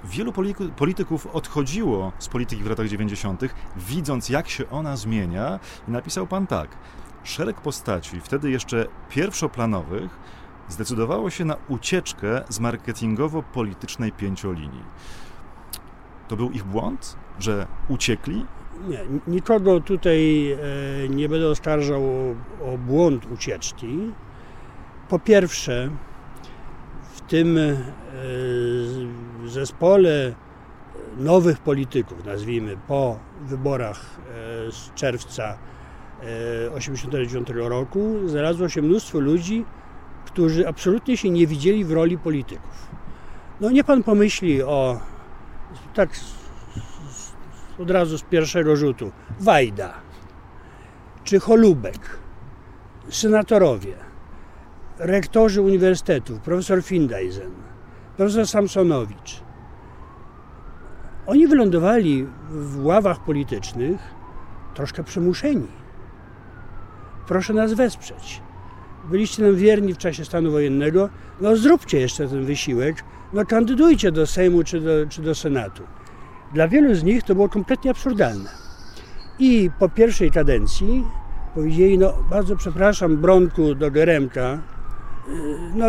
wielu 0.04 0.32
polityków 0.76 1.26
odchodziło 1.26 2.12
z 2.18 2.28
polityki 2.28 2.62
w 2.62 2.66
latach 2.66 2.88
90., 2.88 3.40
widząc 3.76 4.28
jak 4.28 4.48
się 4.48 4.70
ona 4.70 4.96
zmienia 4.96 5.60
i 5.88 5.90
napisał 5.90 6.26
pan 6.26 6.46
tak. 6.46 6.68
Szereg 7.24 7.60
postaci, 7.60 8.20
wtedy 8.20 8.50
jeszcze 8.50 8.86
pierwszoplanowych, 9.10 10.18
zdecydowało 10.68 11.30
się 11.30 11.44
na 11.44 11.56
ucieczkę 11.68 12.44
z 12.48 12.60
marketingowo-politycznej 12.60 14.12
pięciolinii. 14.12 14.84
To 16.28 16.36
był 16.36 16.50
ich 16.50 16.64
błąd, 16.64 17.16
że 17.38 17.66
uciekli 17.88 18.46
Nie, 18.88 18.98
nikogo 19.26 19.80
tutaj 19.80 20.52
e, 20.52 20.58
nie 21.08 21.28
będę 21.28 21.48
oskarżał 21.48 22.02
o, 22.04 22.34
o 22.72 22.78
błąd 22.78 23.26
ucieczki. 23.32 24.12
Po 25.08 25.18
pierwsze, 25.18 25.90
w 27.14 27.20
tym 27.20 27.58
e, 27.58 27.76
zespole 29.46 30.34
nowych 31.16 31.58
polityków, 31.58 32.24
nazwijmy, 32.24 32.76
po 32.88 33.18
wyborach 33.40 34.00
e, 34.00 34.72
z 34.72 34.94
czerwca 34.94 35.58
1989 36.22 37.48
roku, 37.70 38.28
znalazło 38.28 38.68
się 38.68 38.82
mnóstwo 38.82 39.20
ludzi, 39.20 39.64
którzy 40.26 40.68
absolutnie 40.68 41.16
się 41.16 41.30
nie 41.30 41.46
widzieli 41.46 41.84
w 41.84 41.92
roli 41.92 42.18
polityków. 42.18 42.88
No 43.60 43.70
nie 43.70 43.84
pan 43.84 44.02
pomyśli 44.02 44.62
o 44.62 45.00
tak 45.94 46.10
od 47.78 47.90
razu 47.90 48.18
z 48.18 48.22
pierwszego 48.22 48.76
rzutu. 48.76 49.12
Wajda, 49.40 49.94
czy 51.24 51.40
Holubek, 51.40 52.18
senatorowie, 53.08 53.94
rektorzy 54.98 55.62
uniwersytetów, 55.62 56.40
profesor 56.40 56.82
Findeisen, 56.82 57.50
profesor 58.16 58.46
Samsonowicz. 58.46 59.42
Oni 61.26 61.46
wylądowali 61.46 62.26
w 62.50 62.84
ławach 62.84 63.24
politycznych 63.24 64.00
troszkę 64.74 65.04
przymuszeni. 65.04 65.81
Proszę 67.26 67.52
nas 67.52 67.72
wesprzeć. 67.74 68.40
Byliście 69.10 69.42
nam 69.42 69.56
wierni 69.56 69.94
w 69.94 69.98
czasie 69.98 70.24
stanu 70.24 70.50
wojennego, 70.50 71.08
no 71.40 71.56
zróbcie 71.56 72.00
jeszcze 72.00 72.28
ten 72.28 72.44
wysiłek, 72.44 73.04
no 73.32 73.46
kandydujcie 73.46 74.12
do 74.12 74.26
Sejmu 74.26 74.64
czy 74.64 74.80
do, 74.80 74.90
czy 75.08 75.22
do 75.22 75.34
Senatu. 75.34 75.82
Dla 76.54 76.68
wielu 76.68 76.94
z 76.94 77.04
nich 77.04 77.22
to 77.22 77.34
było 77.34 77.48
kompletnie 77.48 77.90
absurdalne. 77.90 78.50
I 79.38 79.70
po 79.78 79.88
pierwszej 79.88 80.30
kadencji 80.30 81.04
powiedzieli, 81.54 81.98
no 81.98 82.14
bardzo 82.30 82.56
przepraszam 82.56 83.16
Bronku 83.16 83.74
do 83.74 83.90
Geremka, 83.90 84.58
no, 85.74 85.86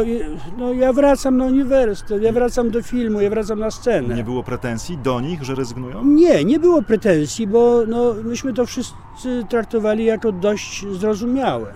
no 0.58 0.74
ja 0.74 0.94
wracam 0.94 1.38
na 1.38 1.46
uniwersytet, 1.46 2.24
ja 2.24 2.32
wracam 2.32 2.70
do 2.70 2.84
filmu, 2.84 3.22
ja 3.22 3.30
wracam 3.30 3.60
na 3.60 3.72
scenę. 3.72 4.16
Nie 4.16 4.24
było 4.24 4.44
pretensji 4.44 4.98
do 4.98 5.22
nich, 5.22 5.44
że 5.44 5.56
rezygnują? 5.56 6.06
Nie, 6.06 6.46
nie 6.46 6.60
było 6.60 6.82
pretensji, 6.82 7.48
bo 7.48 7.84
no, 7.88 8.14
myśmy 8.24 8.54
to 8.54 8.66
wszyscy 8.66 9.46
traktowali 9.50 10.06
jako 10.06 10.32
dość 10.32 10.86
zrozumiałe. 10.92 11.74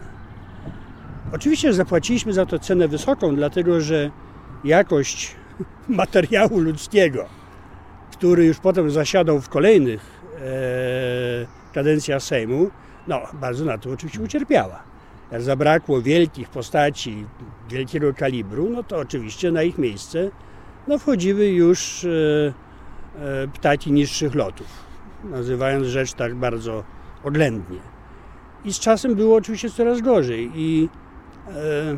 Oczywiście 1.33 1.73
zapłaciliśmy 1.73 2.33
za 2.33 2.45
to 2.45 2.59
cenę 2.59 2.87
wysoką, 2.87 3.35
dlatego 3.35 3.81
że 3.81 4.11
jakość 4.63 5.35
materiału 5.87 6.59
ludzkiego 6.59 7.37
który 8.17 8.45
już 8.45 8.59
potem 8.59 8.91
zasiadał 8.91 9.41
w 9.41 9.49
kolejnych 9.49 10.01
e, 10.39 11.73
kadencjach 11.73 12.23
Sejmu, 12.23 12.69
no 13.07 13.21
bardzo 13.33 13.65
na 13.65 13.77
to 13.77 13.89
oczywiście 13.89 14.21
ucierpiała. 14.21 14.83
Zabrakło 15.31 16.01
wielkich 16.01 16.49
postaci 16.49 17.25
wielkiego 17.69 18.13
kalibru, 18.13 18.69
no 18.69 18.83
to 18.83 18.97
oczywiście 18.97 19.51
na 19.51 19.63
ich 19.63 19.77
miejsce 19.77 20.31
no, 20.87 20.97
wchodziły 20.97 21.45
już 21.45 22.05
e, 22.05 22.09
e, 23.19 23.47
ptaki 23.47 23.91
niższych 23.91 24.35
lotów, 24.35 24.67
nazywając 25.23 25.87
rzecz 25.87 26.13
tak 26.13 26.35
bardzo 26.35 26.83
oględnie. 27.23 27.79
I 28.65 28.73
z 28.73 28.79
czasem 28.79 29.15
było 29.15 29.35
oczywiście 29.35 29.69
coraz 29.69 30.01
gorzej. 30.01 30.51
I 30.55 30.89
e, 31.47 31.97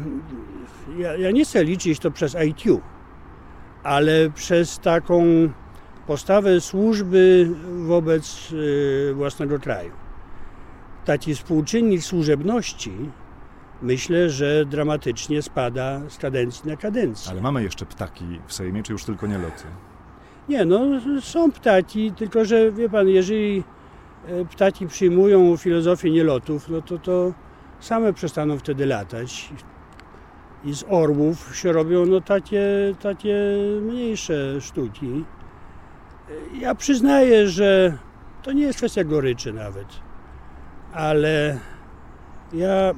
ja, 0.98 1.18
ja 1.18 1.32
nie 1.32 1.46
chcę 1.46 1.64
liczyć 1.64 2.00
to 2.00 2.12
przez 2.12 2.36
IQ, 2.36 2.82
ale 3.84 4.30
przez 4.30 4.80
taką 4.80 5.24
postawę 6.08 6.62
służby 6.62 7.50
wobec 7.88 8.54
własnego 9.14 9.60
kraju. 9.60 9.92
Taki 11.10 11.36
współczynnik 11.36 12.04
służebności 12.04 12.92
myślę, 13.82 14.30
że 14.30 14.66
dramatycznie 14.66 15.42
spada 15.42 16.02
z 16.10 16.18
kadencji 16.18 16.70
na 16.70 16.78
kadencję. 16.78 17.32
Ale 17.32 17.42
mamy 17.42 17.64
jeszcze 17.64 17.86
ptaki 17.86 18.26
w 18.48 18.54
Sejmie, 18.54 18.84
czy 18.84 18.94
już 18.94 19.04
tylko 19.04 19.28
nieloty? 19.28 19.64
Nie, 20.50 20.66
no 20.66 20.86
są 21.22 21.52
ptaki, 21.52 22.12
tylko 22.12 22.46
że 22.46 22.72
wie 22.72 22.90
pan, 22.90 23.08
jeżeli 23.08 23.64
e, 24.28 24.46
ptaki 24.46 24.88
przyjmują 24.88 25.58
filozofię 25.58 26.12
nielotów, 26.12 26.70
no 26.70 26.82
to 26.82 26.98
to 26.98 27.34
same 27.80 28.14
przestaną 28.14 28.58
wtedy 28.58 28.86
latać. 28.86 29.50
I 30.64 30.74
z 30.74 30.84
orłów 30.90 31.56
się 31.56 31.72
robią 31.72 32.06
no 32.06 32.22
takie, 32.22 32.64
takie 33.02 33.36
mniejsze 33.82 34.62
sztuki. 34.62 35.26
Ja 36.60 36.76
przyznaję, 36.76 37.48
że 37.48 37.98
to 38.44 38.52
nie 38.52 38.64
jest 38.64 38.78
kwestia 38.78 39.04
goryczy 39.04 39.54
nawet, 39.54 40.09
ale 40.94 41.60
ja 42.54 42.94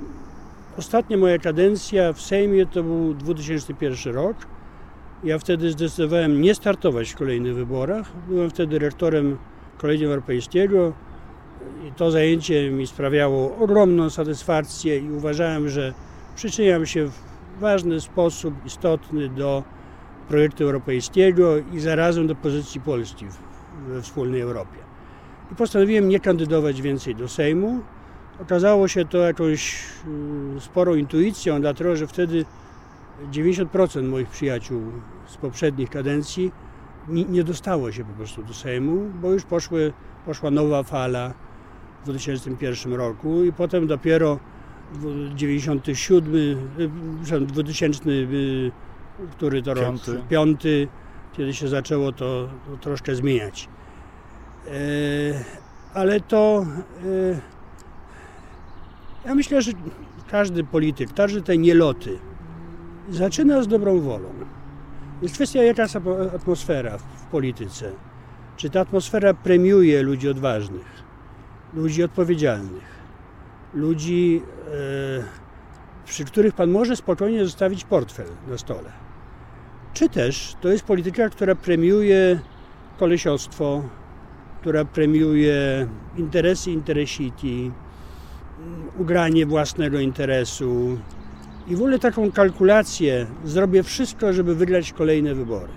ostatnia 0.77 1.17
moja 1.17 1.37
kadencja 1.37 2.13
w 2.13 2.21
Sejmie 2.21 2.65
to 2.65 2.83
był 2.83 3.13
2001 3.13 4.13
rok. 4.13 4.37
Ja 5.23 5.39
wtedy 5.39 5.71
zdecydowałem 5.71 6.41
nie 6.41 6.55
startować 6.55 7.09
w 7.09 7.15
kolejnych 7.15 7.55
wyborach. 7.55 8.11
Byłem 8.27 8.49
wtedy 8.49 8.79
rektorem 8.79 9.37
Kolegium 9.77 10.09
Europejskiego 10.09 10.93
i 11.87 11.91
to 11.91 12.11
zajęcie 12.11 12.71
mi 12.71 12.87
sprawiało 12.87 13.57
ogromną 13.57 14.09
satysfakcję 14.09 14.97
i 14.97 15.11
uważałem, 15.11 15.69
że 15.69 15.93
przyczyniam 16.35 16.85
się 16.85 17.05
w 17.05 17.19
ważny 17.59 18.01
sposób 18.01 18.65
istotny 18.65 19.29
do 19.29 19.63
projektu 20.27 20.63
europejskiego 20.63 21.57
i 21.57 21.79
zarazem 21.79 22.27
do 22.27 22.35
pozycji 22.35 22.81
Polski 22.81 23.25
we 23.87 24.01
wspólnej 24.01 24.41
Europie. 24.41 24.90
I 25.51 25.55
postanowiłem 25.55 26.09
nie 26.09 26.19
kandydować 26.19 26.81
więcej 26.81 27.15
do 27.15 27.27
Sejmu. 27.27 27.79
Okazało 28.41 28.87
się 28.87 29.05
to 29.05 29.17
jakąś 29.17 29.83
y, 30.57 30.59
sporą 30.59 30.95
intuicją, 30.95 31.61
dlatego 31.61 31.95
że 31.95 32.07
wtedy 32.07 32.45
90% 33.31 34.03
moich 34.03 34.29
przyjaciół 34.29 34.81
z 35.27 35.37
poprzednich 35.37 35.89
kadencji 35.89 36.51
nie 37.07 37.43
dostało 37.43 37.91
się 37.91 38.05
po 38.05 38.13
prostu 38.13 38.43
do 38.43 38.53
Sejmu, 38.53 39.09
bo 39.21 39.31
już 39.31 39.43
poszły, 39.43 39.93
poszła 40.25 40.51
nowa 40.51 40.83
fala 40.83 41.33
w 42.01 42.05
2001 42.05 42.93
roku 42.93 43.43
i 43.43 43.53
potem 43.53 43.87
dopiero 43.87 44.39
97, 45.35 46.57
2000 47.47 48.01
który 49.31 49.63
to 49.63 49.73
rok, 49.73 49.95
piąty, 50.29 50.87
kiedy 51.33 51.53
się 51.53 51.67
zaczęło 51.67 52.11
to, 52.11 52.49
to 52.71 52.77
troszkę 52.81 53.15
zmieniać. 53.15 53.69
E, 54.67 54.71
ale 55.93 56.19
to 56.19 56.65
e, 57.03 57.39
ja 59.25 59.35
myślę, 59.35 59.61
że 59.61 59.71
każdy 60.31 60.63
polityk, 60.63 61.13
każdy 61.13 61.41
te 61.41 61.57
nieloty 61.57 62.19
zaczyna 63.09 63.63
z 63.63 63.67
dobrą 63.67 63.99
wolą. 63.99 64.29
Jest 65.21 65.35
kwestia, 65.35 65.63
jaka 65.63 65.81
jest 65.81 65.95
atmosfera 66.35 66.97
w 66.97 67.25
polityce. 67.31 67.91
Czy 68.57 68.69
ta 68.69 68.79
atmosfera 68.79 69.33
premiuje 69.33 70.01
ludzi 70.01 70.29
odważnych, 70.29 70.85
ludzi 71.73 72.03
odpowiedzialnych, 72.03 72.83
ludzi, 73.73 74.41
e, 74.67 75.23
przy 76.05 76.25
których 76.25 76.53
pan 76.53 76.71
może 76.71 76.95
spokojnie 76.95 77.45
zostawić 77.45 77.83
portfel 77.83 78.27
na 78.47 78.57
stole. 78.57 78.91
Czy 79.93 80.09
też 80.09 80.55
to 80.61 80.69
jest 80.69 80.83
polityka, 80.83 81.29
która 81.29 81.55
premiuje 81.55 82.39
kolesiostwo, 82.99 83.83
która 84.61 84.85
premiuje 84.85 85.87
interesy 86.17 86.71
interesity, 86.71 87.71
ugranie 88.97 89.45
własnego 89.45 89.99
interesu 89.99 90.97
i 91.67 91.75
w 91.75 91.79
ogóle 91.79 91.99
taką 91.99 92.31
kalkulację 92.31 93.27
zrobię 93.43 93.83
wszystko, 93.83 94.33
żeby 94.33 94.55
wygrać 94.55 94.93
kolejne 94.93 95.35
wybory. 95.35 95.71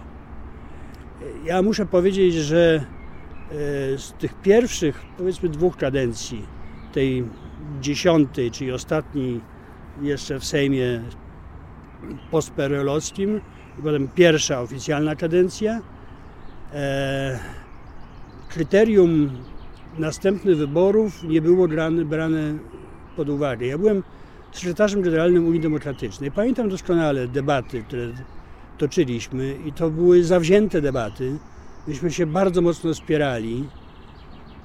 Ja 1.45 1.63
muszę 1.63 1.87
powiedzieć, 1.87 2.35
że 2.35 2.75
e, 2.75 3.99
z 3.99 4.13
tych 4.19 4.35
pierwszych, 4.35 5.03
powiedzmy, 5.19 5.49
dwóch 5.49 5.77
kadencji, 5.77 6.47
tej 6.93 7.25
dziesiątej, 7.81 8.51
czyli 8.51 8.73
ostatniej 8.73 9.41
jeszcze 10.03 10.41
w 10.41 10.45
Sejmie 10.45 11.01
postperelowskim, 12.31 13.41
potem 13.83 14.09
pierwsza 14.09 14.61
oficjalna 14.61 15.17
kadencja. 15.17 15.81
Kryterium 18.55 19.31
następnych 19.99 20.57
wyborów 20.57 21.23
nie 21.23 21.43
było 21.43 21.69
brane, 21.69 22.05
brane 22.05 22.59
pod 23.17 23.29
uwagę. 23.29 23.67
Ja 23.67 23.79
byłem 23.79 24.03
sekretarzem 24.53 25.03
generalnym 25.03 25.47
Unii 25.47 25.61
Demokratycznej. 25.61 26.31
Pamiętam 26.31 26.69
doskonale 26.69 27.29
debaty, 27.29 27.83
które 27.83 28.07
toczyliśmy 28.79 29.57
i 29.67 29.73
to 29.73 29.91
były 29.91 30.25
zawzięte 30.25 30.81
debaty. 30.81 31.39
Myśmy 31.89 32.11
się 32.11 32.27
bardzo 32.27 32.63
mocno 32.63 32.95
spierali, 32.95 33.69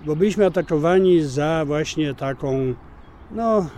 bo 0.05 0.15
byliśmy 0.15 0.45
atakowani 0.45 1.21
za 1.21 1.63
właśnie 1.65 2.13
taką, 2.13 2.73
no, 3.31 3.69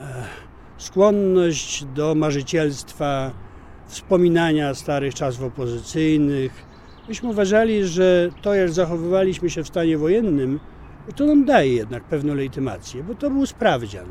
e, 0.00 0.24
skłonność 0.78 1.84
do 1.84 2.14
marzycielstwa, 2.14 3.30
wspominania 3.86 4.74
starych 4.74 5.14
czasów 5.14 5.44
opozycyjnych, 5.44 6.71
Myśmy 7.08 7.28
uważali, 7.28 7.86
że 7.86 8.30
to, 8.42 8.54
jak 8.54 8.70
zachowywaliśmy 8.70 9.50
się 9.50 9.64
w 9.64 9.68
stanie 9.68 9.98
wojennym, 9.98 10.60
to 11.16 11.26
nam 11.26 11.44
daje 11.44 11.74
jednak 11.74 12.04
pewną 12.04 12.34
legitymację, 12.34 13.04
bo 13.04 13.14
to 13.14 13.30
był 13.30 13.46
sprawdzian. 13.46 14.06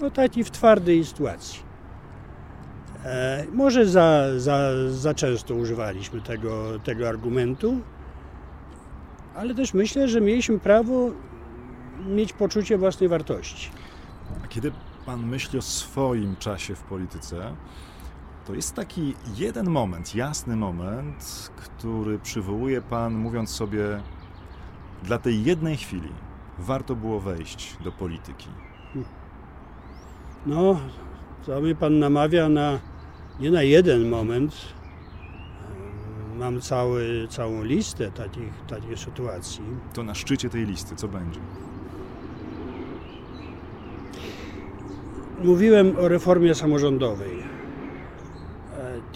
No 0.00 0.10
taki 0.10 0.44
w 0.44 0.50
twardej 0.50 1.04
sytuacji. 1.04 1.60
E, 3.04 3.44
może 3.52 3.86
za, 3.86 4.24
za, 4.36 4.70
za 4.90 5.14
często 5.14 5.54
używaliśmy 5.54 6.20
tego, 6.20 6.78
tego 6.84 7.08
argumentu, 7.08 7.80
ale 9.36 9.54
też 9.54 9.74
myślę, 9.74 10.08
że 10.08 10.20
mieliśmy 10.20 10.58
prawo 10.58 11.10
mieć 12.06 12.32
poczucie 12.32 12.78
własnej 12.78 13.08
wartości. 13.08 13.70
A 14.44 14.48
kiedy 14.48 14.72
pan 15.06 15.26
myśli 15.26 15.58
o 15.58 15.62
swoim 15.62 16.36
czasie 16.36 16.74
w 16.74 16.82
polityce, 16.82 17.56
to 18.46 18.54
jest 18.54 18.74
taki 18.74 19.14
jeden 19.36 19.70
moment, 19.70 20.14
jasny 20.14 20.56
moment, 20.56 21.50
który 21.56 22.18
przywołuje 22.18 22.82
pan, 22.82 23.14
mówiąc 23.14 23.50
sobie, 23.50 24.02
dla 25.02 25.18
tej 25.18 25.44
jednej 25.44 25.76
chwili 25.76 26.08
warto 26.58 26.96
było 26.96 27.20
wejść 27.20 27.76
do 27.84 27.92
polityki. 27.92 28.48
No, 30.46 30.80
to 31.46 31.60
mnie 31.60 31.74
pan 31.74 31.98
namawia 31.98 32.48
na 32.48 32.78
nie 33.40 33.50
na 33.50 33.62
jeden 33.62 34.08
moment. 34.08 34.54
Mam 36.38 36.60
cały, 36.60 37.28
całą 37.28 37.62
listę 37.62 38.10
takich, 38.10 38.52
takich 38.68 38.98
sytuacji. 38.98 39.64
To 39.94 40.02
na 40.02 40.14
szczycie 40.14 40.48
tej 40.48 40.66
listy, 40.66 40.96
co 40.96 41.08
będzie? 41.08 41.40
Mówiłem 45.44 45.96
o 45.96 46.08
reformie 46.08 46.54
samorządowej. 46.54 47.55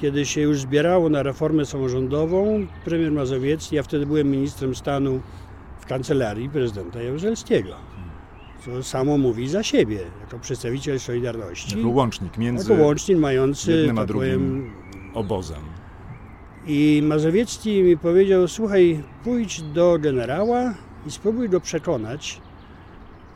Kiedy 0.01 0.27
się 0.27 0.41
już 0.41 0.61
zbierało 0.61 1.09
na 1.09 1.23
reformę 1.23 1.67
samorządową, 1.67 2.67
premier 2.85 3.13
Mazowiecki, 3.13 3.77
ja 3.77 3.83
wtedy 3.83 4.07
byłem 4.07 4.31
ministrem 4.31 4.75
stanu 4.75 5.21
w 5.81 5.87
kancelarii 5.87 6.49
prezydenta 6.49 7.03
Jaruzelskiego. 7.03 7.75
Co 8.65 8.83
samo 8.83 9.19
mówi 9.19 9.49
za 9.49 9.63
siebie, 9.63 9.99
jako 10.21 10.39
przedstawiciel 10.39 11.01
Solidarności. 11.01 11.77
Jako 11.77 11.89
łącznik 11.91 12.39
między 12.39 12.73
jako 12.73 12.85
łącznik 12.85 13.19
mający, 13.19 13.73
jednym 13.73 13.99
a 13.99 14.01
tak 14.01 14.09
drugim 14.09 14.31
powiem, 14.31 14.73
obozem. 15.15 15.63
I 16.67 17.03
Mazowiecki 17.05 17.83
mi 17.83 17.99
powiedział: 17.99 18.49
Słuchaj, 18.49 19.03
pójdź 19.25 19.63
do 19.63 19.99
generała 20.01 20.75
i 21.07 21.11
spróbuj 21.11 21.49
go 21.49 21.61
przekonać, 21.61 22.41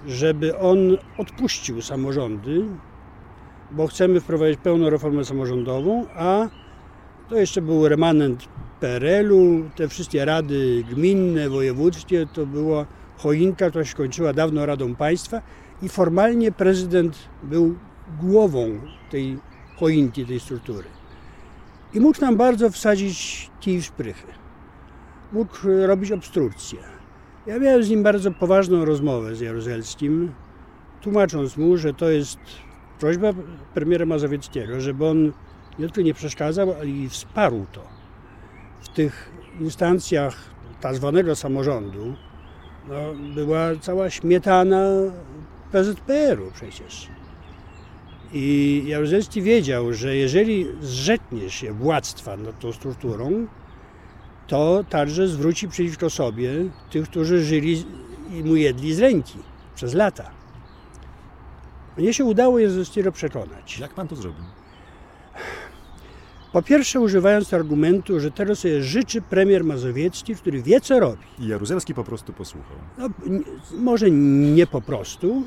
żeby 0.07 0.59
on 0.59 0.79
odpuścił 1.19 1.83
samorządy, 1.83 2.65
bo 3.71 3.87
chcemy 3.87 4.21
wprowadzić 4.21 4.61
pełną 4.61 4.91
reformę 4.91 5.25
samorządową, 5.25 6.07
a 6.17 6.49
to 7.29 7.37
jeszcze 7.37 7.63
był 7.63 7.89
remanent 7.89 8.49
PRL-u, 8.81 9.71
te 9.77 9.89
wszystkie 9.89 10.25
rady 10.25 10.85
gminne, 10.91 11.49
wojewódzkie, 11.49 12.27
to 12.33 12.47
była 12.47 12.87
choinka, 13.17 13.71
która 13.71 13.85
się 13.85 13.97
kończyła 13.97 14.33
dawno 14.33 14.67
Radą 14.67 14.95
Państwa 14.95 15.43
i 15.83 15.89
formalnie 15.89 16.53
prezydent 16.53 17.19
był 17.43 17.75
głową 18.21 18.81
tej 19.11 19.39
choinki, 19.77 20.27
tej 20.27 20.41
struktury. 20.41 20.89
I 21.95 22.01
mógł 22.01 22.21
nam 22.21 22.37
bardzo 22.37 22.71
wsadzić 22.71 23.51
kij 23.61 23.81
w 23.81 23.85
szprychy. 23.85 24.27
Mógł 25.33 25.57
robić 25.87 26.13
obstrukcję. 26.13 26.79
Ja 27.47 27.59
miałem 27.59 27.83
z 27.83 27.91
nim 27.91 28.03
bardzo 28.03 28.31
poważną 28.31 28.85
rozmowę 28.85 29.37
z 29.37 29.41
Jaruzelskim, 29.41 30.33
tłumacząc 31.01 31.57
mu, 31.57 31.77
że 31.77 31.95
to 31.95 32.11
jest 32.11 32.39
prośba 33.05 33.33
premiera 33.75 34.07
Mazowieckiego, 34.07 34.81
żeby 34.81 35.07
on 35.07 35.33
nie 35.79 35.87
tylko 35.87 36.01
nie 36.01 36.15
przeszkadzał, 36.15 36.73
ale 36.73 36.87
i 36.87 37.09
wsparł 37.09 37.67
to. 37.73 37.83
W 38.81 38.89
tych 38.89 39.31
instancjach 39.61 40.37
tak 40.81 40.95
zwanego 40.95 41.37
samorządu 41.37 42.15
no, 42.89 42.95
była 43.35 43.77
cała 43.81 44.11
śmietana 44.11 44.87
PZPR-u 45.73 46.51
przecież. 46.55 47.09
I 48.33 48.83
Jaruzelski 48.87 49.43
wiedział, 49.43 49.93
że 49.93 50.17
jeżeli 50.17 50.67
zrzeknie 50.81 51.51
się 51.51 51.73
władztwa 51.73 52.37
nad 52.37 52.59
tą 52.59 52.73
strukturą, 52.73 53.47
to 54.47 54.85
także 54.89 55.29
zwróci 55.29 55.69
przeciwko 55.69 56.11
sobie 56.11 56.51
tych, 56.91 57.09
którzy 57.09 57.45
żyli 57.45 57.85
i 58.33 58.45
mu 58.45 58.57
jedli 58.57 58.95
z 58.95 58.99
ręki 58.99 59.39
przez 59.75 59.95
lata. 59.95 60.34
Mnie 61.97 62.15
się 62.15 62.25
udało 62.25 62.59
Jaruzelskiego 62.59 63.13
przekonać. 63.13 63.79
Jak 63.79 63.95
pan 63.95 64.09
to 64.09 64.17
zrobił? 64.17 64.45
Po 66.53 66.63
pierwsze 66.63 67.01
używając 67.01 67.55
argumentu, 67.55 68.21
że 68.21 68.31
teraz 68.31 68.59
sobie 68.59 68.83
życzy 68.83 69.23
premier 69.23 69.65
Mazowiecki, 69.65 70.35
który 70.35 70.63
wie 70.63 70.81
co 70.81 71.01
robi. 71.01 71.23
I 71.39 71.47
Jaruzelski 71.47 71.95
po 71.95 72.05
prostu 72.05 72.33
posłuchał. 72.33 72.77
No, 72.99 73.09
może 73.79 74.11
nie 74.11 74.67
po 74.67 74.81
prostu. 74.81 75.43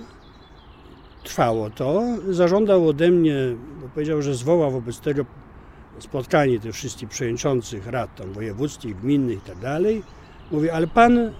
Trwało 1.23 1.69
to. 1.69 2.03
Zażądał 2.29 2.87
ode 2.87 3.11
mnie, 3.11 3.35
bo 3.81 3.89
powiedział, 3.89 4.21
że 4.21 4.35
zwoła 4.35 4.69
wobec 4.69 4.99
tego 4.99 5.25
spotkanie 5.99 6.59
tych 6.59 6.73
wszystkich 6.73 7.09
przewodniczących 7.09 7.87
rad 7.87 8.15
tam 8.15 8.33
wojewódzkich, 8.33 8.99
gminnych 8.99 9.37
i 9.37 9.41
tak 9.41 9.59
dalej. 9.59 10.03
Mówię, 10.51 10.73
ale 10.73 10.87
pan 10.87 11.33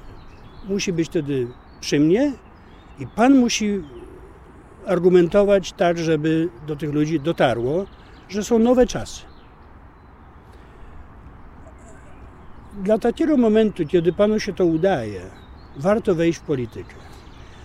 musi 0.69 0.93
być 0.93 1.07
wtedy 1.07 1.47
przy 1.79 1.99
mnie 1.99 2.33
i 2.99 3.07
pan 3.07 3.35
musi 3.35 3.83
argumentować 4.87 5.73
tak, 5.73 5.97
żeby 5.97 6.49
do 6.67 6.75
tych 6.75 6.93
ludzi 6.93 7.19
dotarło, 7.19 7.85
że 8.29 8.43
są 8.43 8.59
nowe 8.59 8.87
czasy. 8.87 9.21
Dla 12.83 12.97
takiego 12.97 13.37
momentu, 13.37 13.87
kiedy 13.87 14.13
panu 14.13 14.39
się 14.39 14.53
to 14.53 14.65
udaje, 14.65 15.21
warto 15.77 16.15
wejść 16.15 16.39
w 16.39 16.41
politykę. 16.41 16.93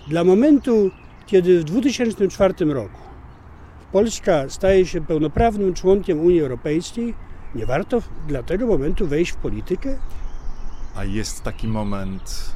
Dla 0.09 0.25
momentu, 0.25 0.91
kiedy 1.27 1.61
w 1.61 1.65
2004 1.65 2.55
roku 2.65 3.03
Polska 3.93 4.49
staje 4.49 4.87
się 4.87 5.01
pełnoprawnym 5.01 5.75
członkiem 5.75 6.21
Unii 6.21 6.41
Europejskiej, 6.41 7.15
nie 7.55 7.67
warto 7.67 8.03
dla 8.29 8.43
tego 8.43 8.67
momentu 8.67 9.07
wejść 9.07 9.33
w 9.33 9.37
politykę? 9.37 9.99
A 10.97 11.05
jest 11.05 11.43
taki 11.43 11.69
moment 11.69 12.53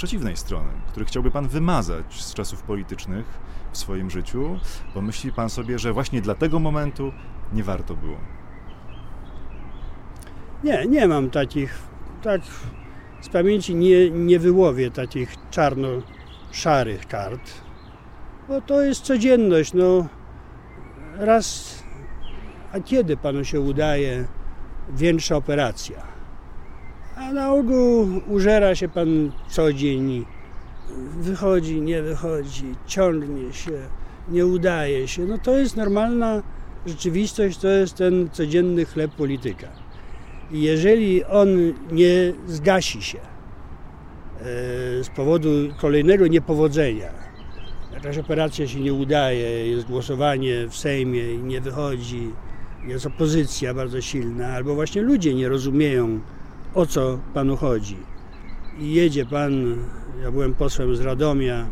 przeciwnej 0.00 0.36
strony, 0.36 0.68
który 0.88 1.06
chciałby 1.06 1.30
pan 1.30 1.48
wymazać 1.48 2.22
z 2.22 2.34
czasów 2.34 2.62
politycznych 2.62 3.26
w 3.72 3.78
swoim 3.78 4.10
życiu, 4.10 4.58
bo 4.94 5.02
myśli 5.02 5.32
pan 5.32 5.50
sobie, 5.50 5.78
że 5.78 5.92
właśnie 5.92 6.20
dla 6.20 6.34
tego 6.34 6.58
momentu 6.58 7.12
nie 7.52 7.64
warto 7.64 7.94
było. 7.94 8.16
Nie, 10.64 10.86
nie 10.86 11.08
mam 11.08 11.30
takich, 11.30 11.78
tak 12.22 12.40
z 13.20 13.28
pamięci 13.28 13.74
nie, 13.74 14.10
nie 14.10 14.38
wyłowię 14.38 14.90
takich 14.90 15.36
czarno-szarych 15.50 17.06
kart, 17.06 17.50
bo 18.48 18.60
to 18.60 18.82
jest 18.82 19.02
codzienność, 19.02 19.72
no 19.72 20.06
raz, 21.16 21.78
a 22.72 22.80
kiedy 22.80 23.16
panu 23.16 23.44
się 23.44 23.60
udaje 23.60 24.28
większa 24.88 25.36
operacja? 25.36 26.09
A 27.20 27.32
na 27.32 27.52
ogół 27.52 28.08
użera 28.28 28.74
się 28.74 28.88
pan 28.88 29.32
co 29.48 29.72
dzień, 29.72 30.24
wychodzi, 31.20 31.80
nie 31.80 32.02
wychodzi, 32.02 32.74
ciągnie 32.86 33.52
się, 33.52 33.72
nie 34.28 34.46
udaje 34.46 35.08
się. 35.08 35.22
No 35.22 35.38
to 35.38 35.56
jest 35.56 35.76
normalna 35.76 36.42
rzeczywistość, 36.86 37.58
to 37.58 37.68
jest 37.68 37.94
ten 37.94 38.30
codzienny 38.32 38.84
chleb 38.84 39.10
polityka. 39.10 39.68
I 40.52 40.62
jeżeli 40.62 41.24
on 41.24 41.48
nie 41.92 42.32
zgasi 42.46 43.02
się 43.02 43.18
e, 43.18 43.24
z 45.04 45.08
powodu 45.16 45.48
kolejnego 45.80 46.26
niepowodzenia, 46.26 47.08
jakaś 47.92 48.18
operacja 48.18 48.68
się 48.68 48.80
nie 48.80 48.92
udaje, 48.92 49.68
jest 49.70 49.86
głosowanie 49.86 50.68
w 50.68 50.76
Sejmie 50.76 51.34
i 51.34 51.38
nie 51.38 51.60
wychodzi, 51.60 52.30
jest 52.86 53.06
opozycja 53.06 53.74
bardzo 53.74 54.00
silna, 54.00 54.48
albo 54.48 54.74
właśnie 54.74 55.02
ludzie 55.02 55.34
nie 55.34 55.48
rozumieją, 55.48 56.20
o 56.74 56.86
co 56.86 57.18
panu 57.34 57.56
chodzi. 57.56 57.96
I 58.78 58.94
jedzie 58.94 59.26
pan, 59.26 59.76
ja 60.22 60.30
byłem 60.30 60.54
posłem 60.54 60.96
z 60.96 61.00
Radomia 61.00 61.66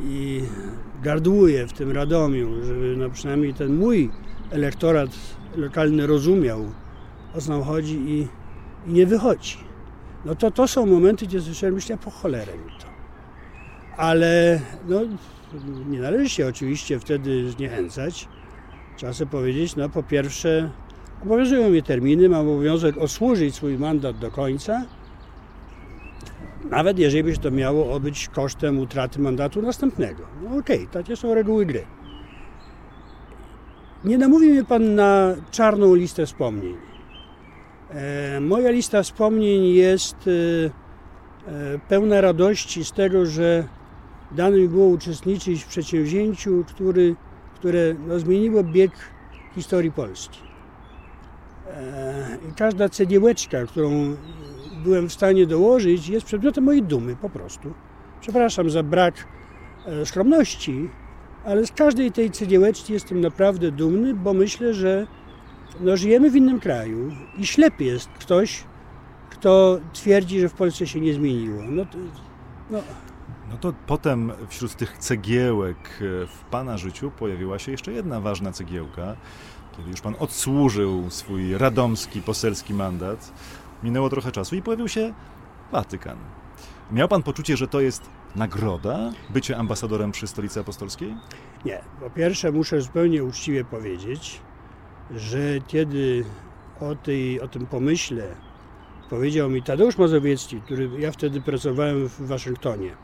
i 0.00 0.42
gardłuję 1.02 1.66
w 1.66 1.72
tym 1.72 1.92
Radomiu, 1.92 2.64
żeby 2.64 2.94
no 2.96 3.10
przynajmniej 3.10 3.54
ten 3.54 3.76
mój 3.76 4.10
elektorat 4.50 5.10
lokalny 5.56 6.06
rozumiał, 6.06 6.70
o 7.34 7.40
co 7.40 7.52
nam 7.52 7.62
chodzi 7.62 7.94
i, 7.94 8.28
i 8.86 8.92
nie 8.92 9.06
wychodzi. 9.06 9.56
No 10.24 10.34
to 10.34 10.50
to 10.50 10.68
są 10.68 10.86
momenty, 10.86 11.26
gdzie 11.26 11.40
słyszałem, 11.40 11.74
myślę, 11.74 11.98
po 11.98 12.10
cholerę 12.10 12.52
mi 12.52 12.72
to. 12.80 12.86
Ale 13.96 14.60
no, 14.88 15.00
nie 15.88 16.00
należy 16.00 16.28
się 16.28 16.46
oczywiście 16.46 16.98
wtedy 16.98 17.50
zniechęcać. 17.50 18.28
Trzeba 18.96 19.12
sobie 19.12 19.30
powiedzieć, 19.30 19.76
no 19.76 19.88
po 19.88 20.02
pierwsze, 20.02 20.70
obowiązują 21.22 21.70
mnie 21.70 21.82
terminy, 21.82 22.28
mam 22.28 22.48
obowiązek 22.48 22.98
osłużyć 22.98 23.54
swój 23.54 23.78
mandat 23.78 24.18
do 24.18 24.30
końca, 24.30 24.82
nawet 26.70 26.98
jeżeli 26.98 27.24
by 27.24 27.34
się 27.34 27.40
to 27.40 27.50
miało 27.50 27.92
odbyć 27.92 28.28
kosztem 28.28 28.78
utraty 28.78 29.20
mandatu 29.20 29.62
następnego. 29.62 30.22
No 30.42 30.56
okej, 30.56 30.88
takie 30.92 31.16
są 31.16 31.34
reguły 31.34 31.66
gry. 31.66 31.84
Nie 34.04 34.18
namówi 34.18 34.48
mnie 34.48 34.64
pan 34.64 34.94
na 34.94 35.34
czarną 35.50 35.94
listę 35.94 36.26
wspomnień. 36.26 36.76
E, 37.90 38.40
moja 38.40 38.70
lista 38.70 39.02
wspomnień 39.02 39.64
jest 39.64 40.16
e, 40.26 40.30
e, 41.50 41.78
pełna 41.88 42.20
radości 42.20 42.84
z 42.84 42.92
tego, 42.92 43.26
że 43.26 43.64
dane 44.32 44.56
mi 44.56 44.68
było 44.68 44.86
uczestniczyć 44.86 45.64
w 45.64 45.68
przedsięwzięciu, 45.68 46.64
który, 46.68 47.16
które 47.54 47.94
no, 48.06 48.18
zmieniło 48.18 48.64
bieg 48.64 48.92
historii 49.54 49.92
Polski. 49.92 50.49
I 52.50 52.54
każda 52.54 52.88
cegiełeczka, 52.88 53.66
którą 53.66 54.16
byłem 54.84 55.08
w 55.08 55.12
stanie 55.12 55.46
dołożyć, 55.46 56.08
jest 56.08 56.26
przedmiotem 56.26 56.64
mojej 56.64 56.82
dumy 56.82 57.16
po 57.16 57.30
prostu. 57.30 57.74
Przepraszam 58.20 58.70
za 58.70 58.82
brak 58.82 59.14
skromności, 60.04 60.88
ale 61.44 61.66
z 61.66 61.72
każdej 61.72 62.12
tej 62.12 62.30
cegiełeczki 62.30 62.92
jestem 62.92 63.20
naprawdę 63.20 63.72
dumny, 63.72 64.14
bo 64.14 64.34
myślę, 64.34 64.74
że 64.74 65.06
no, 65.80 65.96
żyjemy 65.96 66.30
w 66.30 66.36
innym 66.36 66.60
kraju 66.60 67.12
i 67.38 67.46
ślepy 67.46 67.84
jest 67.84 68.08
ktoś, 68.08 68.64
kto 69.30 69.80
twierdzi, 69.92 70.40
że 70.40 70.48
w 70.48 70.54
Polsce 70.54 70.86
się 70.86 71.00
nie 71.00 71.14
zmieniło. 71.14 71.62
No 71.68 71.84
to, 71.84 71.98
no. 72.70 72.78
no 73.50 73.56
to 73.56 73.72
potem 73.86 74.32
wśród 74.48 74.74
tych 74.74 74.98
cegiełek 74.98 75.76
e, 75.76 76.26
w 76.26 76.44
Pana 76.50 76.78
życiu 76.78 77.10
pojawiła 77.18 77.58
się 77.58 77.72
jeszcze 77.72 77.92
jedna 77.92 78.20
ważna 78.20 78.52
cegiełka. 78.52 79.16
Kiedy 79.80 79.90
już 79.90 80.00
Pan 80.00 80.14
odsłużył 80.18 81.10
swój 81.10 81.58
radomski 81.58 82.22
poselski 82.22 82.74
mandat, 82.74 83.32
minęło 83.82 84.10
trochę 84.10 84.32
czasu 84.32 84.56
i 84.56 84.62
pojawił 84.62 84.88
się 84.88 85.14
Watykan. 85.72 86.16
Miał 86.92 87.08
Pan 87.08 87.22
poczucie, 87.22 87.56
że 87.56 87.68
to 87.68 87.80
jest 87.80 88.02
nagroda 88.36 89.12
bycie 89.30 89.56
ambasadorem 89.56 90.12
przy 90.12 90.26
Stolicy 90.26 90.60
Apostolskiej? 90.60 91.16
Nie. 91.64 91.80
Po 92.00 92.10
pierwsze 92.10 92.52
muszę 92.52 92.80
zupełnie 92.80 93.24
uczciwie 93.24 93.64
powiedzieć, 93.64 94.40
że 95.10 95.38
kiedy 95.66 96.24
o, 96.80 96.94
tej, 96.94 97.40
o 97.40 97.48
tym 97.48 97.66
pomyśle 97.66 98.24
powiedział 99.10 99.50
mi 99.50 99.62
Tadeusz 99.62 99.98
Mazowiecki, 99.98 100.60
który 100.60 100.90
ja 100.98 101.12
wtedy 101.12 101.40
pracowałem 101.40 102.08
w 102.08 102.26
Waszyngtonie 102.26 102.96